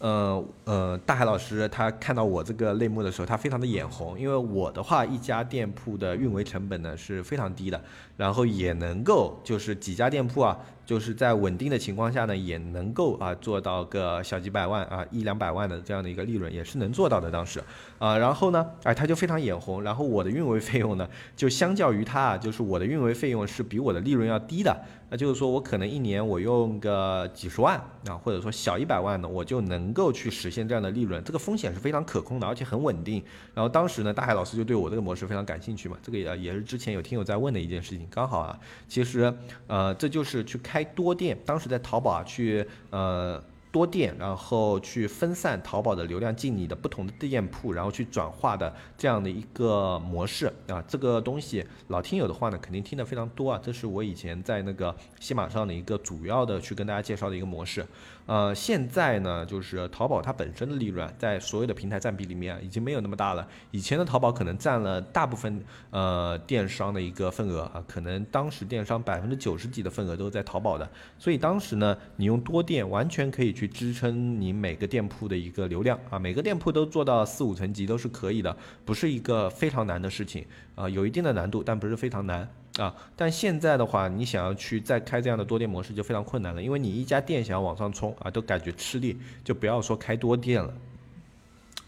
[0.00, 7.82] 呃呃，大海老师他看到我这个类目的时候，他非常的眼红，因为我的话一家店铺的运维成本呢是非常低的，
[8.16, 10.56] 然后也能够就是几家店铺啊，
[10.88, 17.62] 就是在稳定的情况下呢，也能够啊做到个小几百万啊一两百万的这样的一个利润，也是能做到的当时
[17.98, 24.74] 啊，然后呢，哎他就非常眼红，然后我的运维费用呢，就相较于他啊，就是我的运维费用是比我的利润要低的。
[25.10, 33.22] 那就是说我可能一年我用个几十万啊，或者说小一百万呢，我就能够去实现这样的利润，这个风险是非常可控的，而且很稳定。
[33.54, 39.32] 然后当时呢，大海老师就对我这个模式非常感兴趣嘛，这个也也是之前有听友在问的一件事情，刚好啊，其实
[39.66, 43.42] 呃这就是去开多店，当时在淘宝啊去呃。
[43.70, 57.84] 多店，然后去分散淘宝的流量进你的不同的店铺，然后去转化的这样的一个模式啊，这个东西老听友的话呢，肯定听得非常多啊，这是我以前在那个西马上的一个主要的去跟大家介绍的一个模式。
[58.28, 63.48] 呃，现在呢，就是淘宝它本身的利润在所有的平台占比里面已经没有那么大了。
[63.70, 70.86] 以前的淘宝可能占了大部分呃电商的一个份额啊，可能当时电商百分之九十几的份额都是在淘宝的。
[71.18, 80.44] 所以当时呢，你用多店完全可以去支撑你每个店铺的一个流量啊，每个店铺都做到四五层级都是可以的，不是一个非常难的事情
[80.78, 82.48] 啊，有一定的难度，但不是非常难。
[82.78, 90.72] 啊，但现在的话，你想要去再开这样的多店模式就非常困难了，因为你一家店想要往上冲啊，都感觉吃力，就不要说开多店了。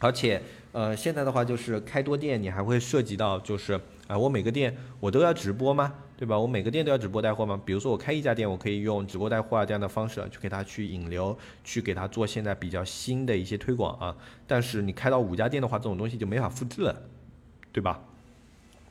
[0.00, 5.94] 而且，呃，现在的话就是开多店，你还会涉及到就是啊，我每个店我都要直播吗？
[6.18, 6.36] 对吧？
[6.36, 7.60] 我每个店都要直播带货吗？
[7.64, 14.16] 比如说我开一家店，我可以用直播带货啊这样的方式去给他去引流，去给他做现在比较新的一些推广啊。
[14.46, 16.94] 但是你开到五家店的话，这种东西就没法复制了，
[17.72, 18.02] 对吧？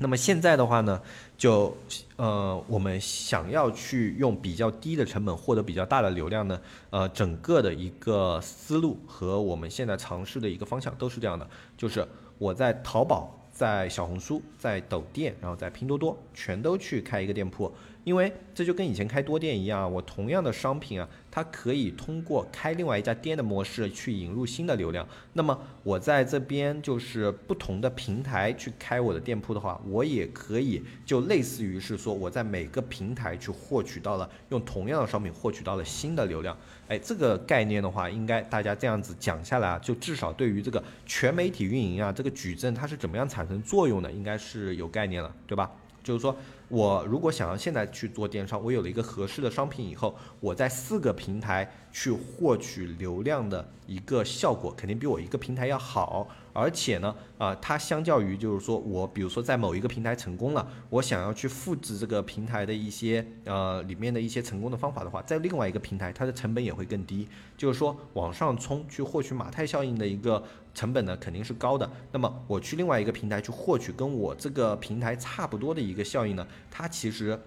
[0.01, 1.01] 那么现在的话呢，
[1.37, 1.75] 就
[2.15, 6.59] 呃，我们想要去用比较低的成本获得比较大的流量呢，
[6.89, 11.45] 呃，整个的一个思路和我们现在尝试的一个方向都是这样的，
[11.77, 12.07] 就是
[12.37, 17.69] 我在淘宝、在小红书、在抖店，然后在拼多多，全都去开一个店铺。
[18.09, 25.07] 因为这就跟以前开多店一样，我同样的商品啊，它可以通过开另外一家店的模式去引入新的流量。
[25.33, 36.57] 那么我在这边就是不同的平台去开我的店铺的话，我也可以就类似于是说我在每个平台去获取到了用同样的商品获取到了新的流量。
[36.87, 45.69] 哎，这个概念的话，应该大家这样子讲下来啊，就至少对于这个全媒体运营啊，这个矩阵它是怎么样产生作用的，应该是有概念了，对吧？
[46.03, 46.35] 就是说。
[46.69, 56.27] 我如果想要现在去做电商，我有了一个合适的商品以后，我在四个平台去获取流量的一个效果，肯定比我一个平台要好。
[56.51, 70.43] 而且呢，啊，它相较于就是说我比如说在某一个平台成功了，我想要去复制这个平台的一些呃里面的一些成功的方法的话，在另外一个平台它的成本也会更低，就是说往上冲去获取马太效应的一个
[70.79, 71.89] 成本呢肯定是高的。
[72.11, 77.39] 那么我去另外一个平台去获取跟我这个平台差不多的一个效应呢，它其实。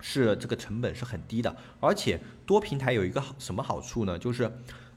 [0.00, 4.16] 是这个成本是很低的，而且多平台有一个好什么好处呢？
[4.16, 4.48] 就是，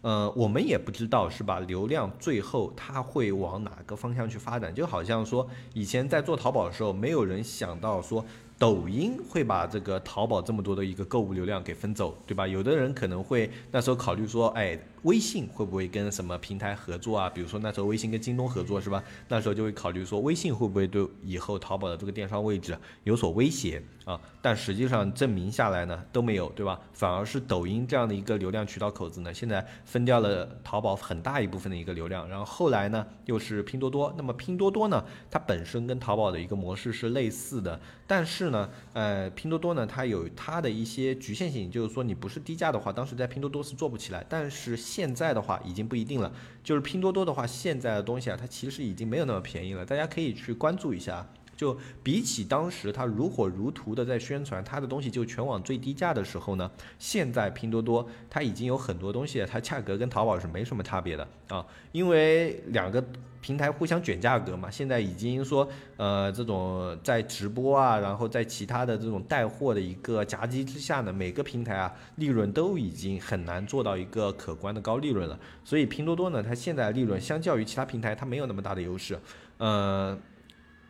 [0.01, 1.59] 呃，我们也不知道是吧？
[1.61, 4.71] 流量最后它会往哪个方向去发展？
[4.71, 8.23] 就好像说以前在做淘宝的时候，没有人想到说。
[8.59, 12.45] 抖音会把这个淘宝这么多的一个购物流量给分走，对吧？
[12.47, 17.29] 有的人可能会那时候考虑说，哎，微信会不会跟什么平台合作啊？
[17.29, 19.03] 比如说那时候微信跟京东合作是吧？
[19.29, 24.19] 那时候就会考虑说，微信会不会对以后淘宝的这个电商位置有所威胁啊？
[24.41, 26.79] 但实际上证明下来呢，都没有，对吧？
[26.93, 32.29] 反而是抖音这样的一个流量渠道口子呢，现在分掉了淘宝很大一部分的一个流量。
[32.29, 34.13] 然后后来呢，又是拼多多。
[34.15, 38.51] 那么拼多多呢，它本身跟淘宝的一个模式是类似的，但是。
[38.51, 44.25] 呢，呃，拼多多呢，它有它的一些局限性，就是说你不是低价的话，当时在拼多多是做不起来。
[44.27, 46.29] 但是现在的话已经不一定了，
[46.61, 49.85] 就是拼多多的话，现在的东西啊，它其实已经没有那么便宜了。
[49.85, 51.25] 大家可以去关注一下，
[51.55, 63.01] 就比起当时它如火如荼的在宣传它的东西就全网最低价的时候呢，现在拼多多它已经有很多东西，它价格跟淘宝是没什么差别的啊，因为两个。
[63.41, 75.37] 平台互相卷价格嘛，现在已经说，呃，这种在直播啊，然后在其他的这种带货的一个夹击之下呢，每个平台啊，利润都已经很难做到一个可观的高利润了。
[75.63, 79.19] 所以拼多多呢，它现在利润相较于其他平台，它没有那么大的优势。
[79.57, 80.17] 呃，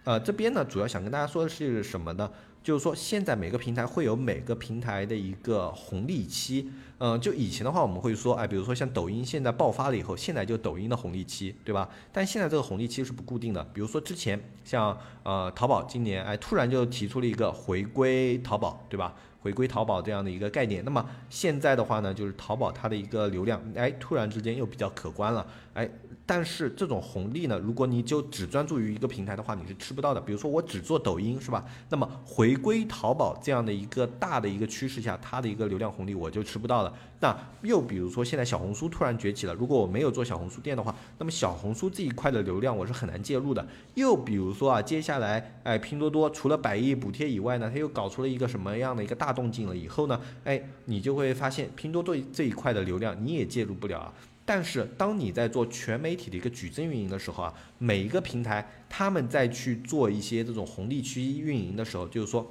[0.04, 2.30] 呃，这边呢，主要想跟大家说的是什么呢？
[2.62, 6.70] 就是说，现在每个平台会有每个平台的一个红利期。
[7.04, 11.90] 嗯，就以前的话，我们会说，哎，比如说像抖音现在爆发了以后，现在就抖音的红利期，对吧？
[12.14, 13.64] 但现在这个红利期是不固定的。
[13.74, 19.16] 比如说之前像呃淘宝今年哎突然就提出了一个回归淘宝，对吧？
[19.42, 20.86] 回归淘宝这样的一个概念。
[20.86, 25.90] 那么现在的话呢，就是淘宝它的一个流量哎突然之间又比较可观了，哎。
[26.34, 30.22] 但是这种红利呢，如果你就只专注于一个平台的话，你是吃不到的。
[30.22, 31.66] 比如说我只做抖音，是吧？
[31.90, 36.94] 那么回归淘宝这样的一个大的一个趋势下，它的一个流量红利我就吃不到了。
[37.20, 43.68] 那又比如说现在小红书突然崛起了，如果我没有做小红书店的话，那么小红书这一块的流量我是很难介入的。
[43.96, 54.14] 又比如说啊，接下来哎，拼多多除了百亿补贴以外呢，它又搞出了一个什么样的一个大动静了以后呢，哎，你就会发现拼多多这一块的流量你也介入不了啊。
[54.54, 62.46] 但是，当你在做全媒体的一个矩阵运营的时候啊，每一个平台他们在去做一些这种红利区运营的时候，就是说，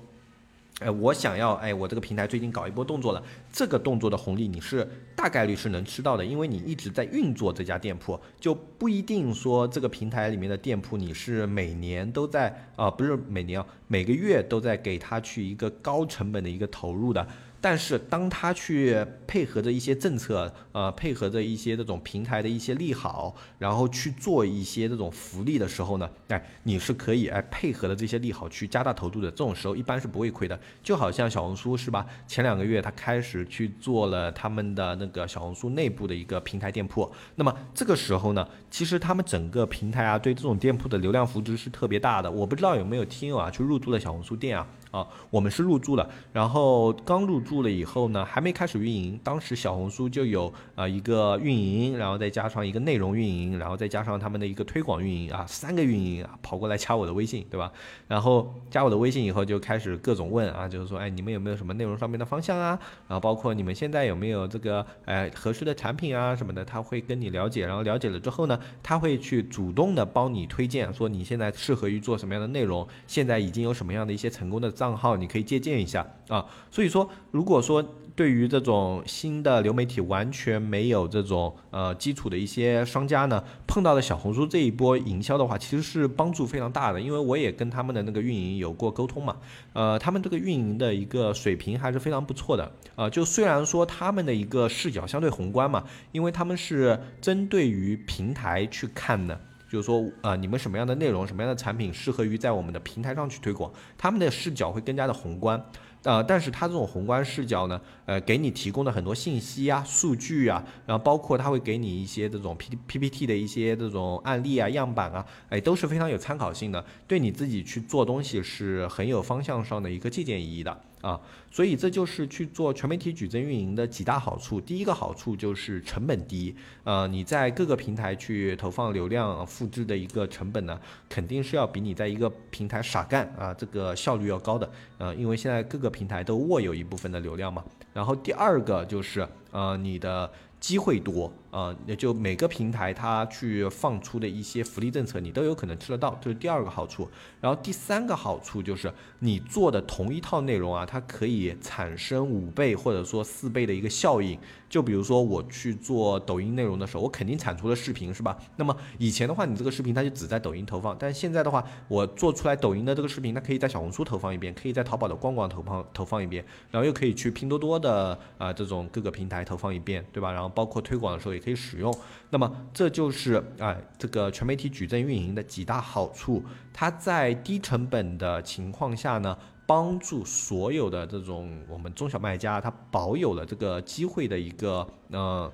[0.78, 17.28] 哎，我想要，哎，我这个平台最近搞一波动作了，这个动作的红利你是大概率是能吃到的，因为你一直在运作这家店铺，就不一定说这个平台里面的店铺你是每年都在啊，不是每年啊，每个月都在给他去一个高成本的一个投入的。
[17.60, 30.58] 但是当他去配合着一些政策，呃，配合着一些这种平台的一些利好，然后去做一些这种福利的时候呢，哎，你是可以哎配合的这些利好去加大投入的，这种时候一般是不会亏的。
[30.82, 32.06] 就好像小红书是吧？
[32.26, 42.30] 前两个月他开始去做了他们的那个小红书内部的一个平台店铺，那么这个时候呢，其实他们整个平台啊对这种店铺的流量扶持是特别大的。
[42.30, 44.66] 我不知道有没有听友啊去入驻了小红书店啊？
[44.90, 57.70] 啊，我们是入驻了，然后刚入驻了以后呢，还没开始运营，当时小红书就有啊一个运营，然后再加上一个内容运营，然后再加上他们的一个推广运营啊，三个运营啊跑过来加我的微信，对吧？
[58.08, 62.76] 然后加我的微信以后就开始各种问啊，就是说，哎，你们有没有什么内容上面的方向啊？
[63.06, 74.68] 然后包括你们现在有没有这个哎合适的产品啊什么的，他会跟你了解，然后了解了之后呢，他会去主动的帮你推荐，说你现在适合于做什么样的内容，现在已经有什么样的一些成功的。
[74.80, 77.84] 账号你可以借鉴一下啊，所以说，如果说
[78.16, 89.36] 对于这种新的流媒体完全没有这种呃基础的一些商家呢，碰到了小红书这一波营销的话，其实是帮助非常大的，因为我也跟他们的那个运营有过沟通嘛，
[89.74, 99.38] 呃，他们这个运营的一个水平还是非常不错的啊，就虽然说他们的一个视角相对宏观嘛，因为他们是针对于平台去看的。
[99.70, 103.72] 就是说，呃，你们什么样的内容、什么样的产品适合于在我们的平台上去推广？
[103.96, 105.64] 他们的视角会更加的宏观。
[106.02, 120.80] 呃，但是它这种宏观视角呢，呃，给你提供的很多信息啊、数据啊，然后包括它会给你一些这种 P P P T 的一些这种案例啊、样板啊，哎，都是非常有参考性的，对你自己去做东西是很有方向上的一个借鉴意义的。
[121.00, 121.20] 啊，
[121.50, 124.60] 所以这就是去做全媒体矩阵运营的几大好处。
[124.60, 130.78] 第一个好处就是成本低，呃，你在各个平台去投放流量复制的一个成本呢，
[131.08, 134.70] 肯定是要比你在一个平台傻干啊，这个效率要高的。
[134.98, 137.64] 呃，因为现在各个平台都握有一部分的流量嘛。
[137.92, 140.30] 然后第二个就是呃，你的。
[140.60, 147.08] 机会多啊，也就每个平台它去放出的一些福利政策，你都有可能吃得到，这是第二个好处。
[147.40, 154.38] 然后第三个好处就是你做的同一套内容啊，它可以产生五倍或者说四倍的一个效应。
[154.68, 158.38] 就比如说我去做抖音内容的时候，我肯定产出了视频，是吧？
[158.54, 170.30] 那么以前的话，你这个视频它就只在抖音投放，但现在的话，我做出来抖音的这个视频，它可以在小红书投放一遍，可以在淘宝的官网投放投放一遍，然后又可以去拼多多的啊这种各个平台投放一遍，对吧？
[170.30, 171.92] 然后包括推广的时候也可以使用。
[172.30, 179.36] 那么这就是啊这个全媒体矩阵运营的几大好处，它在低成本的情况下呢。
[179.66, 185.52] 帮助所有的这种我们中小卖家，它保有了这个机会的一个呃。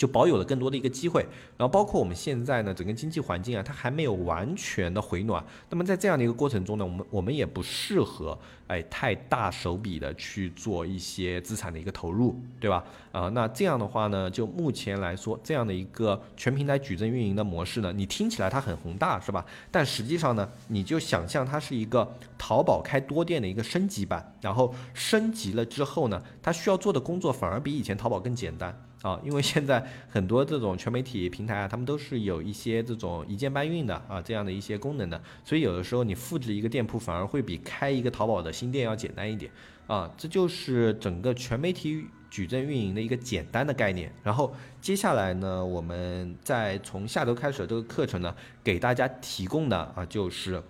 [0.00, 1.20] 就保有了更多的一个机会，
[1.58, 5.44] 然后包括我们现在呢，整个经济环境啊，它还没有完全的回暖。
[5.68, 12.82] 那么在这样的一个过程中呢，我们我们也不适合哎太大手笔的去做一些资产的一个投入，对吧？
[13.12, 19.44] 啊，那这样的话呢，就目前来说，这样的一个全平台矩阵运营的模式呢，你听起来它很宏大，是吧？
[19.70, 28.74] 但实际上呢，你就想象它是一个淘宝开多店的一个升级版，然后升级了之后呢，它需要做的工作反而比以前淘宝更简单。
[29.02, 39.50] 啊，因为现在很多这种全媒体平台啊，他们都是有一些这种一键搬运的啊，这样的一些功能的，所以有的时候你复制一个店铺反而会比开一个淘宝的新店要简单一点
[39.86, 44.12] 啊，这就是整个全媒体矩阵运营的一个简单的概念。
[44.22, 50.62] 然后接下来呢，我们再从下周开始的这个课程呢，给大家提供的啊，就是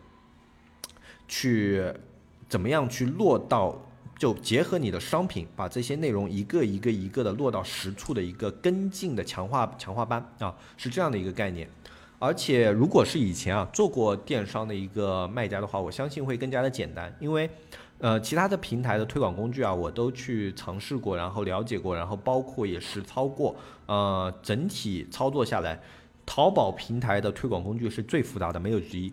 [1.26, 1.92] 去
[2.48, 3.76] 怎么样去落到。
[4.20, 11.66] 就结合你的商品，把这些内容一个一个一个的落到实处的一个跟进的强化强化班啊，是这样的一个概念。
[12.18, 17.48] 而且如果是以前啊做过电商的一个卖家的话，我相信会更加的简单，因为
[17.96, 23.56] 呃其他的平台的推广工具啊我都去尝试过，然后了解过，然后包括也实操过，
[23.86, 25.80] 呃整体操作下来，
[26.26, 29.10] 淘宝平台的推广工具是最复杂的，没有之一。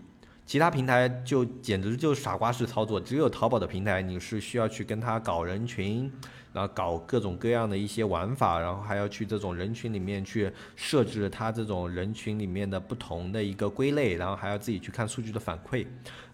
[0.48, 6.10] 其他平台就简直就傻瓜式操作，只有淘宝的平台你是需要去跟他搞人群，
[6.54, 15.86] 然后搞各种各样的一些玩法，然后还要去这种人群里面去设置他这种人群里面的不同的一个归类，然后还要自己去看数据的反馈。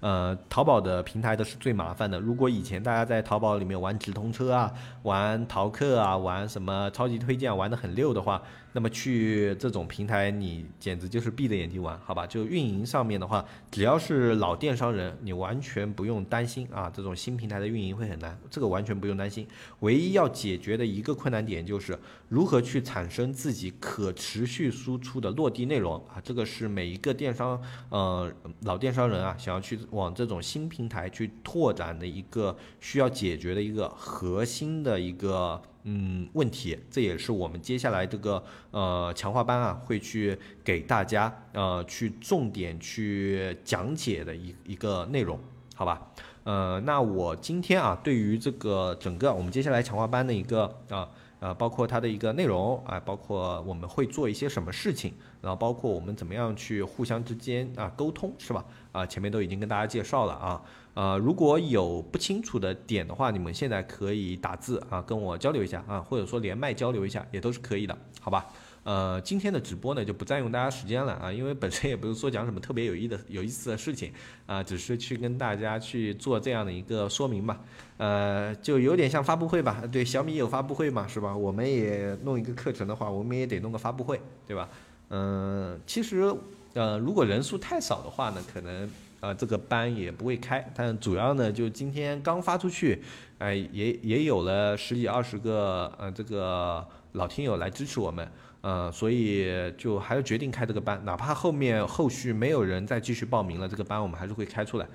[0.04, 2.20] 呃，淘宝的平台都是最麻烦的。
[2.20, 4.70] 如果以前大家在淘宝里面玩直通车啊、
[5.04, 8.44] 玩淘客啊、玩什么超级推荐玩的很溜的话，
[8.74, 12.28] 那么去这种平台，你简直就是闭着眼睛玩，好吧？
[12.28, 19.48] 就运营上面的话，只要是老电商人，你完全不用担心啊，这种新平台的运营会很难，这个完全不用担心。
[19.80, 21.98] 唯一要解决的一个困难点就是
[22.28, 28.30] 如何去产生自己可持续输出的落地内容啊，这个是每一个电商呃
[28.64, 35.62] 老电商人啊想要去往这种新平台去拓展的一个需要解决的一个核心的一个。
[35.86, 38.42] 嗯，问题，这也是我们接下来这个
[38.72, 45.38] 呃强化班啊，会去给大家呃去重点去讲解的一一个内容，
[45.76, 46.10] 好吧？
[46.46, 51.10] 呃，那我今天啊，对于这个整个我们接下来强化班的一个啊
[51.42, 58.64] 呃，包括它的一个内容啊，包括我们会做一些什么事情，然后包括我们怎么样去互相之间啊沟通，是吧？
[58.94, 60.62] 啊，前面都已经跟大家介绍了啊。
[60.94, 68.46] 呃，如果有不清楚的点的话，你们现在可以打字啊，跟我交流一下啊，或者说连麦交流一下，也都是可以的，好吧？
[68.84, 74.12] 呃，今天的直播呢就不占用大家时间了啊，因为本身也不是说讲什么特别有意的、有意思的事情
[74.46, 77.62] 啊，只是去跟大家去做这样的一个说明吧。
[77.98, 79.82] 呃，就有点像发布会吧？
[79.90, 81.36] 对，小米有发布会嘛，是吧？
[81.36, 84.70] 我们也弄一个课程的话，我们也得弄个发布会，对吧？
[85.10, 86.32] 嗯，其实
[86.74, 88.90] 呃，如果人数太少的话呢，可能。
[89.24, 93.02] 呃，这个班也不会开，但主要呢，就今天刚发出去，
[93.38, 99.48] 哎，也也有了十几二十个呃这个老听友来支持我们，呃，所以
[99.78, 104.86] 就还是决定开这个班，哪怕后面后续没有人再继续报名了，这个班我们还是会开出来。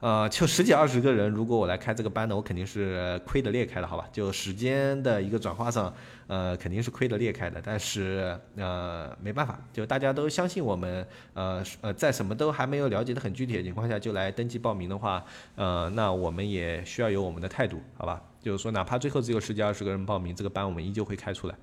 [0.00, 4.06] 呃，就十几二十个人，如果我来开这个班呢，我肯定是亏的裂开的，好吧？
[4.12, 5.92] 就时间的一个转化上，
[6.26, 7.62] 呃，肯定是亏的裂开的。
[7.64, 15.24] 但是呃，没办法，就大家都相信我们，呃呃，在什么都还没有了解的很具体的情况下就来登记报名的话，
[15.54, 18.22] 呃，那我们也需要有我们的态度，好吧？
[18.42, 21.54] 就是说，哪怕最后只有十几二十个人报名，这个班我们依旧会开出来。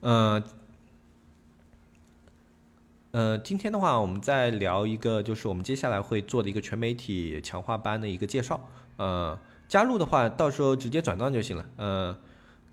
[0.00, 0.32] 嗯。
[0.34, 0.42] 呃，
[3.16, 8.60] 呃今天的话，我们再聊一个，就是我们接下来会做的一个全媒体强化班的一个介绍。
[8.98, 11.64] 呃，加入的话，到时候直接转账就行了。
[11.76, 12.18] 呃，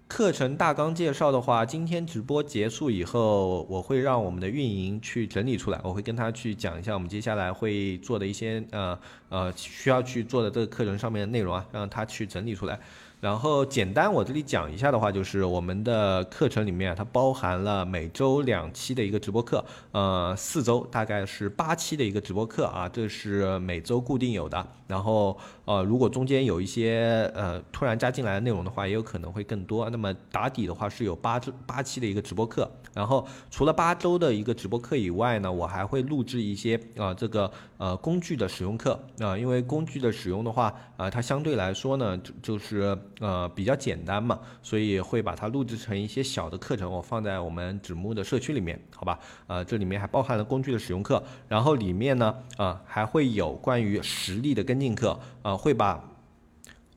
[0.09, 12.77] 课程大纲介绍的话，今天直播结束以后，我会让我们的运营去整理出来，我会跟他去讲一下我们接下来会做的一些呃呃需要去做的这个课程上面的内容啊，让他去整理出来。
[13.23, 19.63] 然后简单我这里讲一下的话，就是我们的课程里面它包含了每周两期的一个直播课，
[19.93, 24.67] 呃，四周大概是八期的一个直播课啊，这是每周固定有的。
[24.87, 29.89] 然后呃，如果中间有一些呃突然加进来的内容的话，也有可能会更多。
[29.89, 32.69] 那么打底的话是有八周八期的一个直播课。
[32.93, 42.97] 然后除了八周的一个直播课以外呢，我还会录制一些啊这个呃工具的使用课啊，因为工具的使用的话啊，它相对来说呢就就是。
[43.19, 49.19] 呃，比较简单嘛，所以会把它录制成一些小的课程，我放在我们纸木的社区里面，好吧？
[49.47, 56.09] 呃，这里面还包含了工具的使用课，然后里面呢，啊，还会有关于实力的跟进课，啊，会把，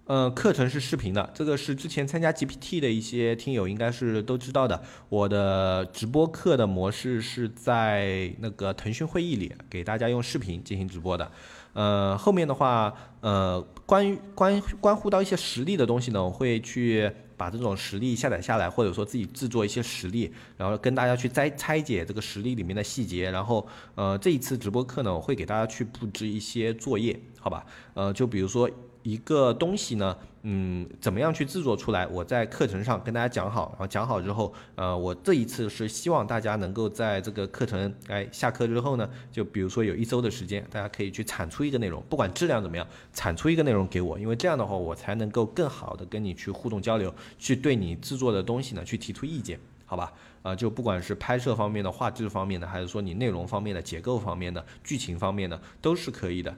[0.06, 11.30] 呃，课程是视频的，这个是之前参加 GPT 的一些听友应该是都知道的，我的直播课的模式是在那个腾讯会议里给大家用视频进行直播的。
[11.76, 23.30] 呃，后面的话，呃，关于关关乎到一些实力的东西呢，我会去把这种实力下载下来，或者说自己制作一些实例，然后跟大家去拆拆解这个实例里面的细节。
[23.30, 27.66] 然后，呃，这一次直播课呢，我会给大家去布置一些作业，好吧？
[27.92, 28.70] 呃，就比如说。
[29.07, 32.04] 一个东西呢，嗯，怎么样去制作出来？
[32.09, 50.12] 我在课程上跟大家讲好，然后讲好之后，呃，我这一次是希望大家能够在这个课程哎下课之后呢，就比如说有一周的时间，大家可以去产出一个内容，不管质量怎么样，产出一个内容给我，因为这样的话我才能够更好的跟你去互动交流，去对你制作的东西呢去提出意见，好吧？
[50.42, 56.57] 啊，就不管是拍摄方面的、画质方面的，还是说你内容方面的、结构方面的、剧情方面的，都是可以的，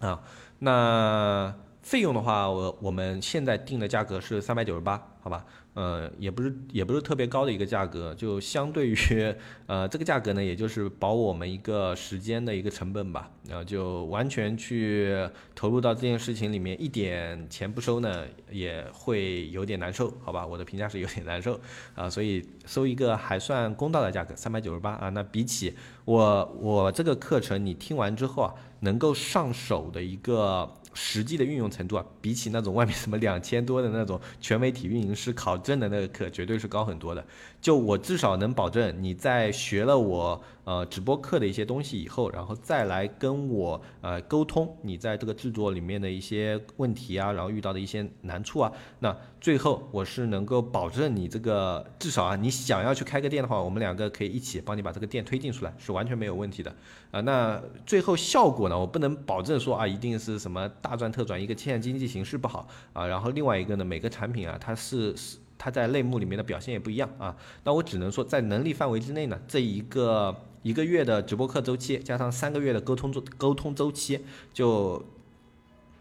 [0.00, 0.20] 啊。
[0.60, 5.44] 那费用的话，我我们现在定的价格是三百九十八，好吧？
[5.72, 8.96] 呃，也不是也不是特别高的一个价格，就相对于
[9.66, 13.30] 呃这个价格呢，也就是保我们一个时间的一个成本吧。
[13.48, 15.16] 然后就完全去
[15.54, 20.44] 投入到这件事情里面，一点钱不收呢，也会有点难受，好吧？
[20.44, 21.58] 我的评价是有点难受
[21.94, 25.08] 啊，所以收一个还算公道的价格，三百九十八啊。
[25.10, 25.74] 那比起
[26.04, 30.68] 我我这个课程你听完之后啊，能够上手的一个。
[30.92, 37.24] 实际的运用程度啊，比起那种外面什么两千多的那种全媒体运营师考证的那个课，绝对是高很多的。
[37.60, 40.40] 就我至少能保证你在学了我。
[40.64, 56.72] 呃，直播课的一些东西以后，然后再来跟我呃沟通你在这个制作里面的一些问题啊，然后遇到的一些难处啊，那最后我是能够保证你这个至少啊，你想要去开个店的话，我们两个可以一起帮你把这个店推进出来，是完全没有问题的
[57.10, 57.20] 啊。
[57.22, 67.36] 那最后效果呢，我不能保证说啊，一定是什么大赚特赚，一个现在经济形势不好啊，然后另外一个呢，每个产品啊，它是是它在类目里面的表现也不一样啊。
[67.62, 70.34] 那我只能说在能力范围之内呢，这一个。
[70.62, 74.20] 一个月的直播课周期，加上三个月的沟通周沟通周期，
[74.52, 75.02] 就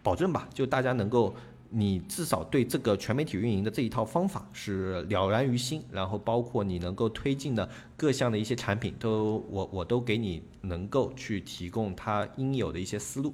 [0.03, 1.34] 保证吧，就大家能够，
[1.70, 13.34] 你至少对这个全媒体运营的这一套方法是了然于心，然后包括你能够推进的各项的一些产品，都我我都给你能够去提供它应有的一些思路。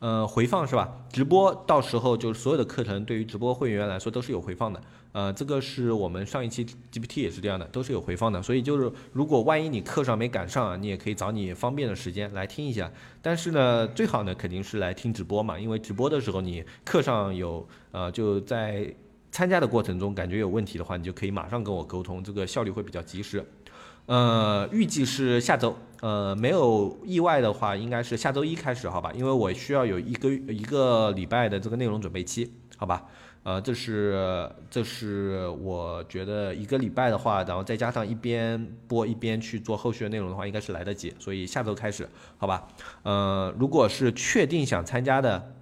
[0.00, 0.96] 呃，回放是吧？
[1.12, 4.82] 直播到时候就是所有的课程对于直播会员来说都是有回放的。
[5.12, 8.40] 呃，这个是我们上一期 GPT 也是这样的，都是有回放的。
[8.42, 12.90] 所以就是如果万一你课上没赶上啊，你也可以找你方便的时间来听一下。
[13.20, 18.94] 但是呢，最好呢肯定是来听直播嘛，因为直播的时候你课上有呃就在
[19.32, 23.44] 参加的过程中感觉有问题的话，你就可以马上跟我沟通，这个效率会比较及时。
[24.06, 29.12] 呃，预计是下周，呃，没有意外的话，应该是下周一开始，好吧？
[29.14, 33.06] 因为我需要有一个一个礼拜的这个内容准备期，好吧？
[33.42, 42.68] 呃，这是这是我觉得一个礼拜的话，然后再加上一边播一边去做后续的内容的话，应该是来得及，所以下周开始，好吧？
[43.02, 45.54] 呃，如果是确定想参加的。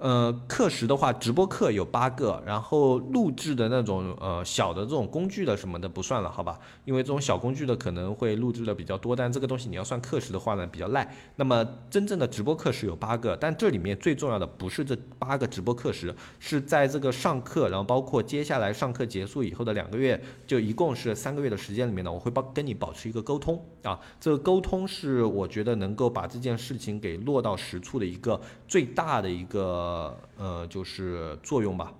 [0.00, 6.58] 呃，课时的话，直播课有八个，然后录制的那种呃小的这种工具的什么的不算了，好吧？
[6.86, 11.14] 因为这种小工具的可能会录制的比较多，但这个东西你要算课时的话呢，比较赖。
[11.36, 29.89] 那么真正的直播课时有八个，但这里面最重要的不是这八个直播课时，是在这个上课，然后包括接下来上课结束以后的两个月，就一共是三个月的时间里面呢，我会保跟你保持一个沟通啊，这个沟通是我觉得能够把这件事情给落到实处的一个最大的一个。
[29.90, 31.92] 呃呃，就是作用吧，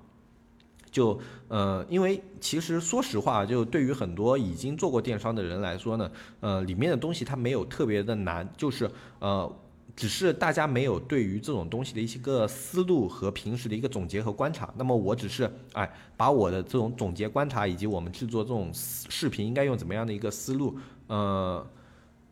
[0.91, 1.18] 就
[1.49, 6.11] 呃，因为其实说实话，就对于很多已经做过电商的人来说呢，
[6.41, 9.51] 呃，里面的东西它没有特别的难，就是呃，
[9.97, 14.72] 只是大家没有对于这种东西的一些个思路和平时的一个总结和观察。
[14.76, 20.78] 那么我只是哎，把我的这种总结观察以及我们制作这种视频应该用怎么样的一个思路，
[21.09, 21.66] 呃，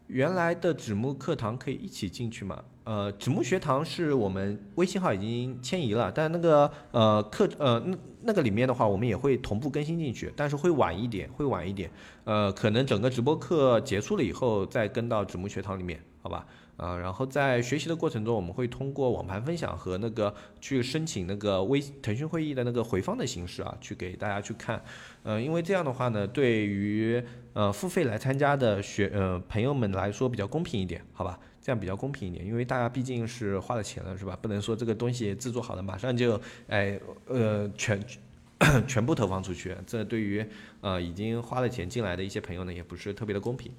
[0.08, 2.64] 原来的纸木课堂可以一起进去吗？
[2.84, 11.90] 呃，纸木学堂是我们微信号已经迁移了，但那个呃课呃那那个里面的话，我们也会同步更新进去，但是会晚一点，会晚一点。
[12.24, 16.46] 呃，可能整个直播课结束了以后再跟到纸木学堂里面，好吧？
[16.78, 24.80] 啊，然后在学习的过程中，我们会通过网盘分享和那个去申请那个微腾讯会议的那个回放的形式啊，去给大家去看。
[25.24, 27.20] 呃，因为这样的话呢，对于
[27.52, 31.38] 呃付费来参加的学呃朋友们来说比较公平一点，好吧？
[31.60, 34.38] 这样比较公平一点，因为大家毕竟是花了钱了，是吧？
[34.40, 38.00] 不能说这个东西制作好了马上就，哎，呃，全
[38.86, 40.46] 全部投放出去，这对于
[40.80, 43.72] 呃已经花了钱进来的一些朋友呢，也不是特别的公平。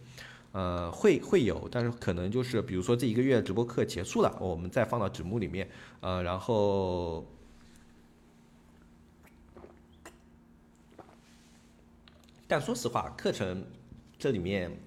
[0.51, 5.69] 呃，会会有，但是可能就是比如说这一个月直播课结束了，我们再放到纸幕里面，
[6.01, 7.25] 呃，然后，
[12.47, 13.65] 但说实话，课程
[14.17, 14.77] 这里面。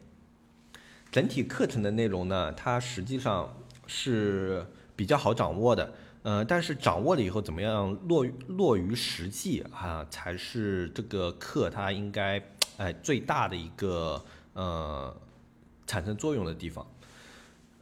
[1.13, 3.55] 整体课程的内容呢，它实际上
[3.87, 5.93] 是比较好掌握的，
[6.23, 12.43] 呃，但是掌握了以后怎么样落落于实际啊，才是这个课它应该
[12.79, 15.15] 哎最大的一个呃
[15.87, 16.87] 产生作用的地方，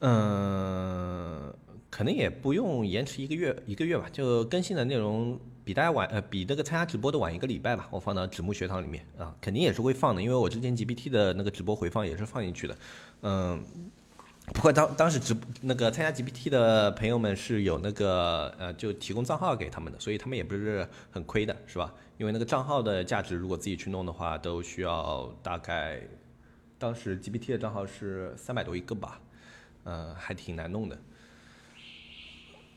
[0.00, 1.54] 嗯，
[1.90, 5.38] 可能也不用延迟一个月一个月吧，就更新的内容。
[5.62, 12.76] 比大家晚呃，比那个参加直播的晚一个礼拜吧，我放到纸木学堂里面啊，肯定也是会放的，因为我之前 GPT 的那个直播回放也是放进去的，
[13.20, 13.62] 嗯，
[14.46, 21.94] 不过当当时直那个参加 GPT 的朋友们是有那个呃，就提供账号给他们的，所以他们也不是很亏的，是吧？
[22.18, 26.00] 因为那个账号的价值，如果自己去弄的话，都需要大概，
[26.80, 29.20] 当时 GPT 的账号是三百多一个吧，
[29.84, 30.98] 嗯，还挺难弄的。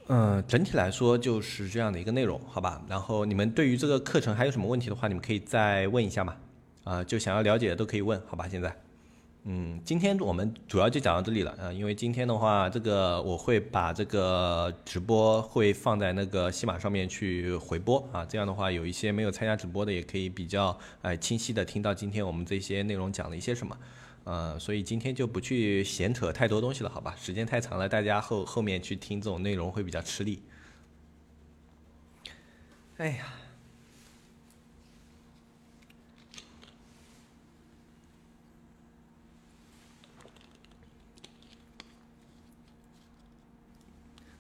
[0.08, 2.84] 嗯，整体来说就是这样的一个内容，好吧？
[2.90, 6.36] 然后你们对于这个课程还有什么问题的话，你们可以再问一下嘛。
[6.84, 8.46] 啊，就想要了解的都可以问，好吧？
[8.46, 8.76] 现在，
[9.46, 23.78] 嗯，今天我们主要就讲到这里了啊，因为今天的话，这个我会把这个直播会放在那个西马上面去回播啊，这样的话，有一些没有参加直播的也可以比较哎清晰的听到今天我们这些内容讲了一些什么。
[24.24, 27.14] 呃，所以今天就不去闲扯太多东西了，好吧？
[27.20, 30.42] 时间太长了，大家后后面去听这种内容会比较吃力。
[32.96, 33.26] 哎呀。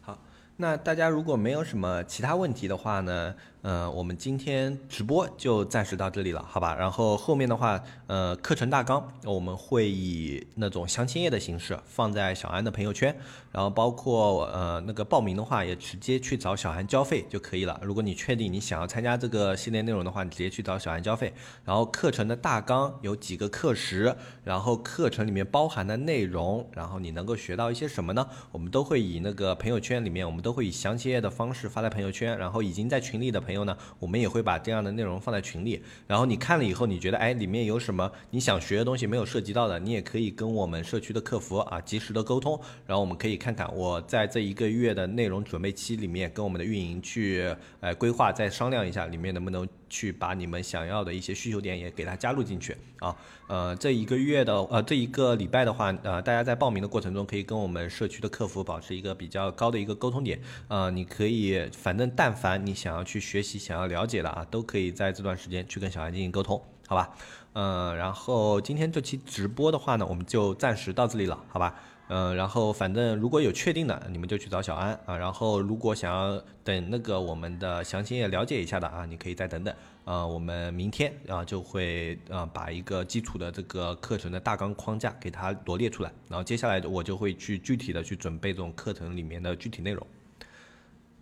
[0.01, 0.19] 好，
[0.63, 3.35] 那大家如果没有什么其他问题的话呢？
[3.63, 6.75] 呃，我们今天直播就暂时到这里了，好吧？
[6.75, 13.15] 然后后面的话，呃，课程大纲我们会以那种详情页的形式放在小安的朋友圈，
[13.53, 17.79] 然后包括呃那个报名的话，也直接去找小安交费就可以了。
[17.81, 21.33] 如果你确定你想要参加这个系列内容的话，你直接去找小安交费。
[21.63, 28.27] 然后课程的大纲有几个课时，然后课程里面包含的内容，然后你能够学到一些什么呢？
[28.51, 33.52] 我们都会以那个朋友圈里面，我们都会以详情页的方式发在朋友圈，然后已经在群里的朋。
[33.53, 49.67] 朋友呢，我们也会把这样的内容放在群里，然后你看了以后，你觉得哎，里面有什么你想学的东西没有涉及到的，你也可以跟我们社区的客服啊及时的沟通，然后我们可以看看我在这一个月的内容准备期里面，跟我们的运营去呃规划，再商量一下里面能不能。
[49.93, 53.15] 去把你们想要的一些需求点也给它加入进去啊，
[53.45, 67.13] 呃，这一个月的呃这一个礼拜的话，呃，大家在报名的过程中可以跟我们社区的客服保持一个比较高的一个沟通点，呃，你可以反正但凡你想要去学习、想要了解的啊，都可以在这段时间去跟小安进行沟通，好吧？
[67.53, 71.75] 嗯，然后今天这期直播的话呢，我们就暂时到这里了，好吧？
[72.09, 75.17] 嗯，然后反正如果有确定的，你们就去找小安啊。
[75.17, 79.73] 然后如果想要等那个我们的详情页了解一下的啊，你可以再等等。
[80.05, 90.05] 啊，我们明天啊就会啊把一个基础的这个课程的大纲框架给它罗列出来，然后接下来我就会去具体的去准备这种课程里面的具体内容。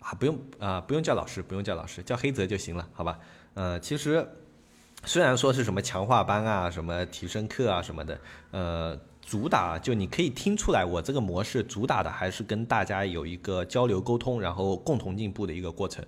[0.00, 3.20] 啊，不用啊，不用叫老师，不用叫老师，叫黑泽就行了，好吧？
[3.54, 4.26] 呃，其实
[5.04, 8.18] 虽然说是什么强化班啊，什么提升课啊什么的，
[8.50, 8.98] 呃，
[9.32, 16.04] 主打就你可以听出来，我这个模式主打的还是跟大家有一个交流沟通，然后共同进步的一个过程。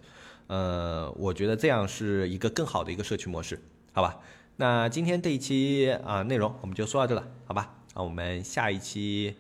[0.49, 3.59] 呃，我觉得这样是一个更好的一个社区模式，
[3.95, 4.21] 好吧？
[4.57, 7.75] 那今天这一期啊内容我们就说到这了，好吧？
[7.95, 9.35] 那我们下一期。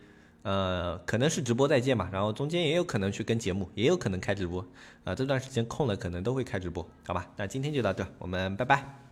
[0.44, 4.66] 呃，可能是直播再见吧，然后中间也有可能去跟节目，也有可能开直播，
[5.04, 7.26] 啊，这段时间空了可能都会开直播，好吧？
[7.36, 9.03] 那今天就到这，我们拜拜。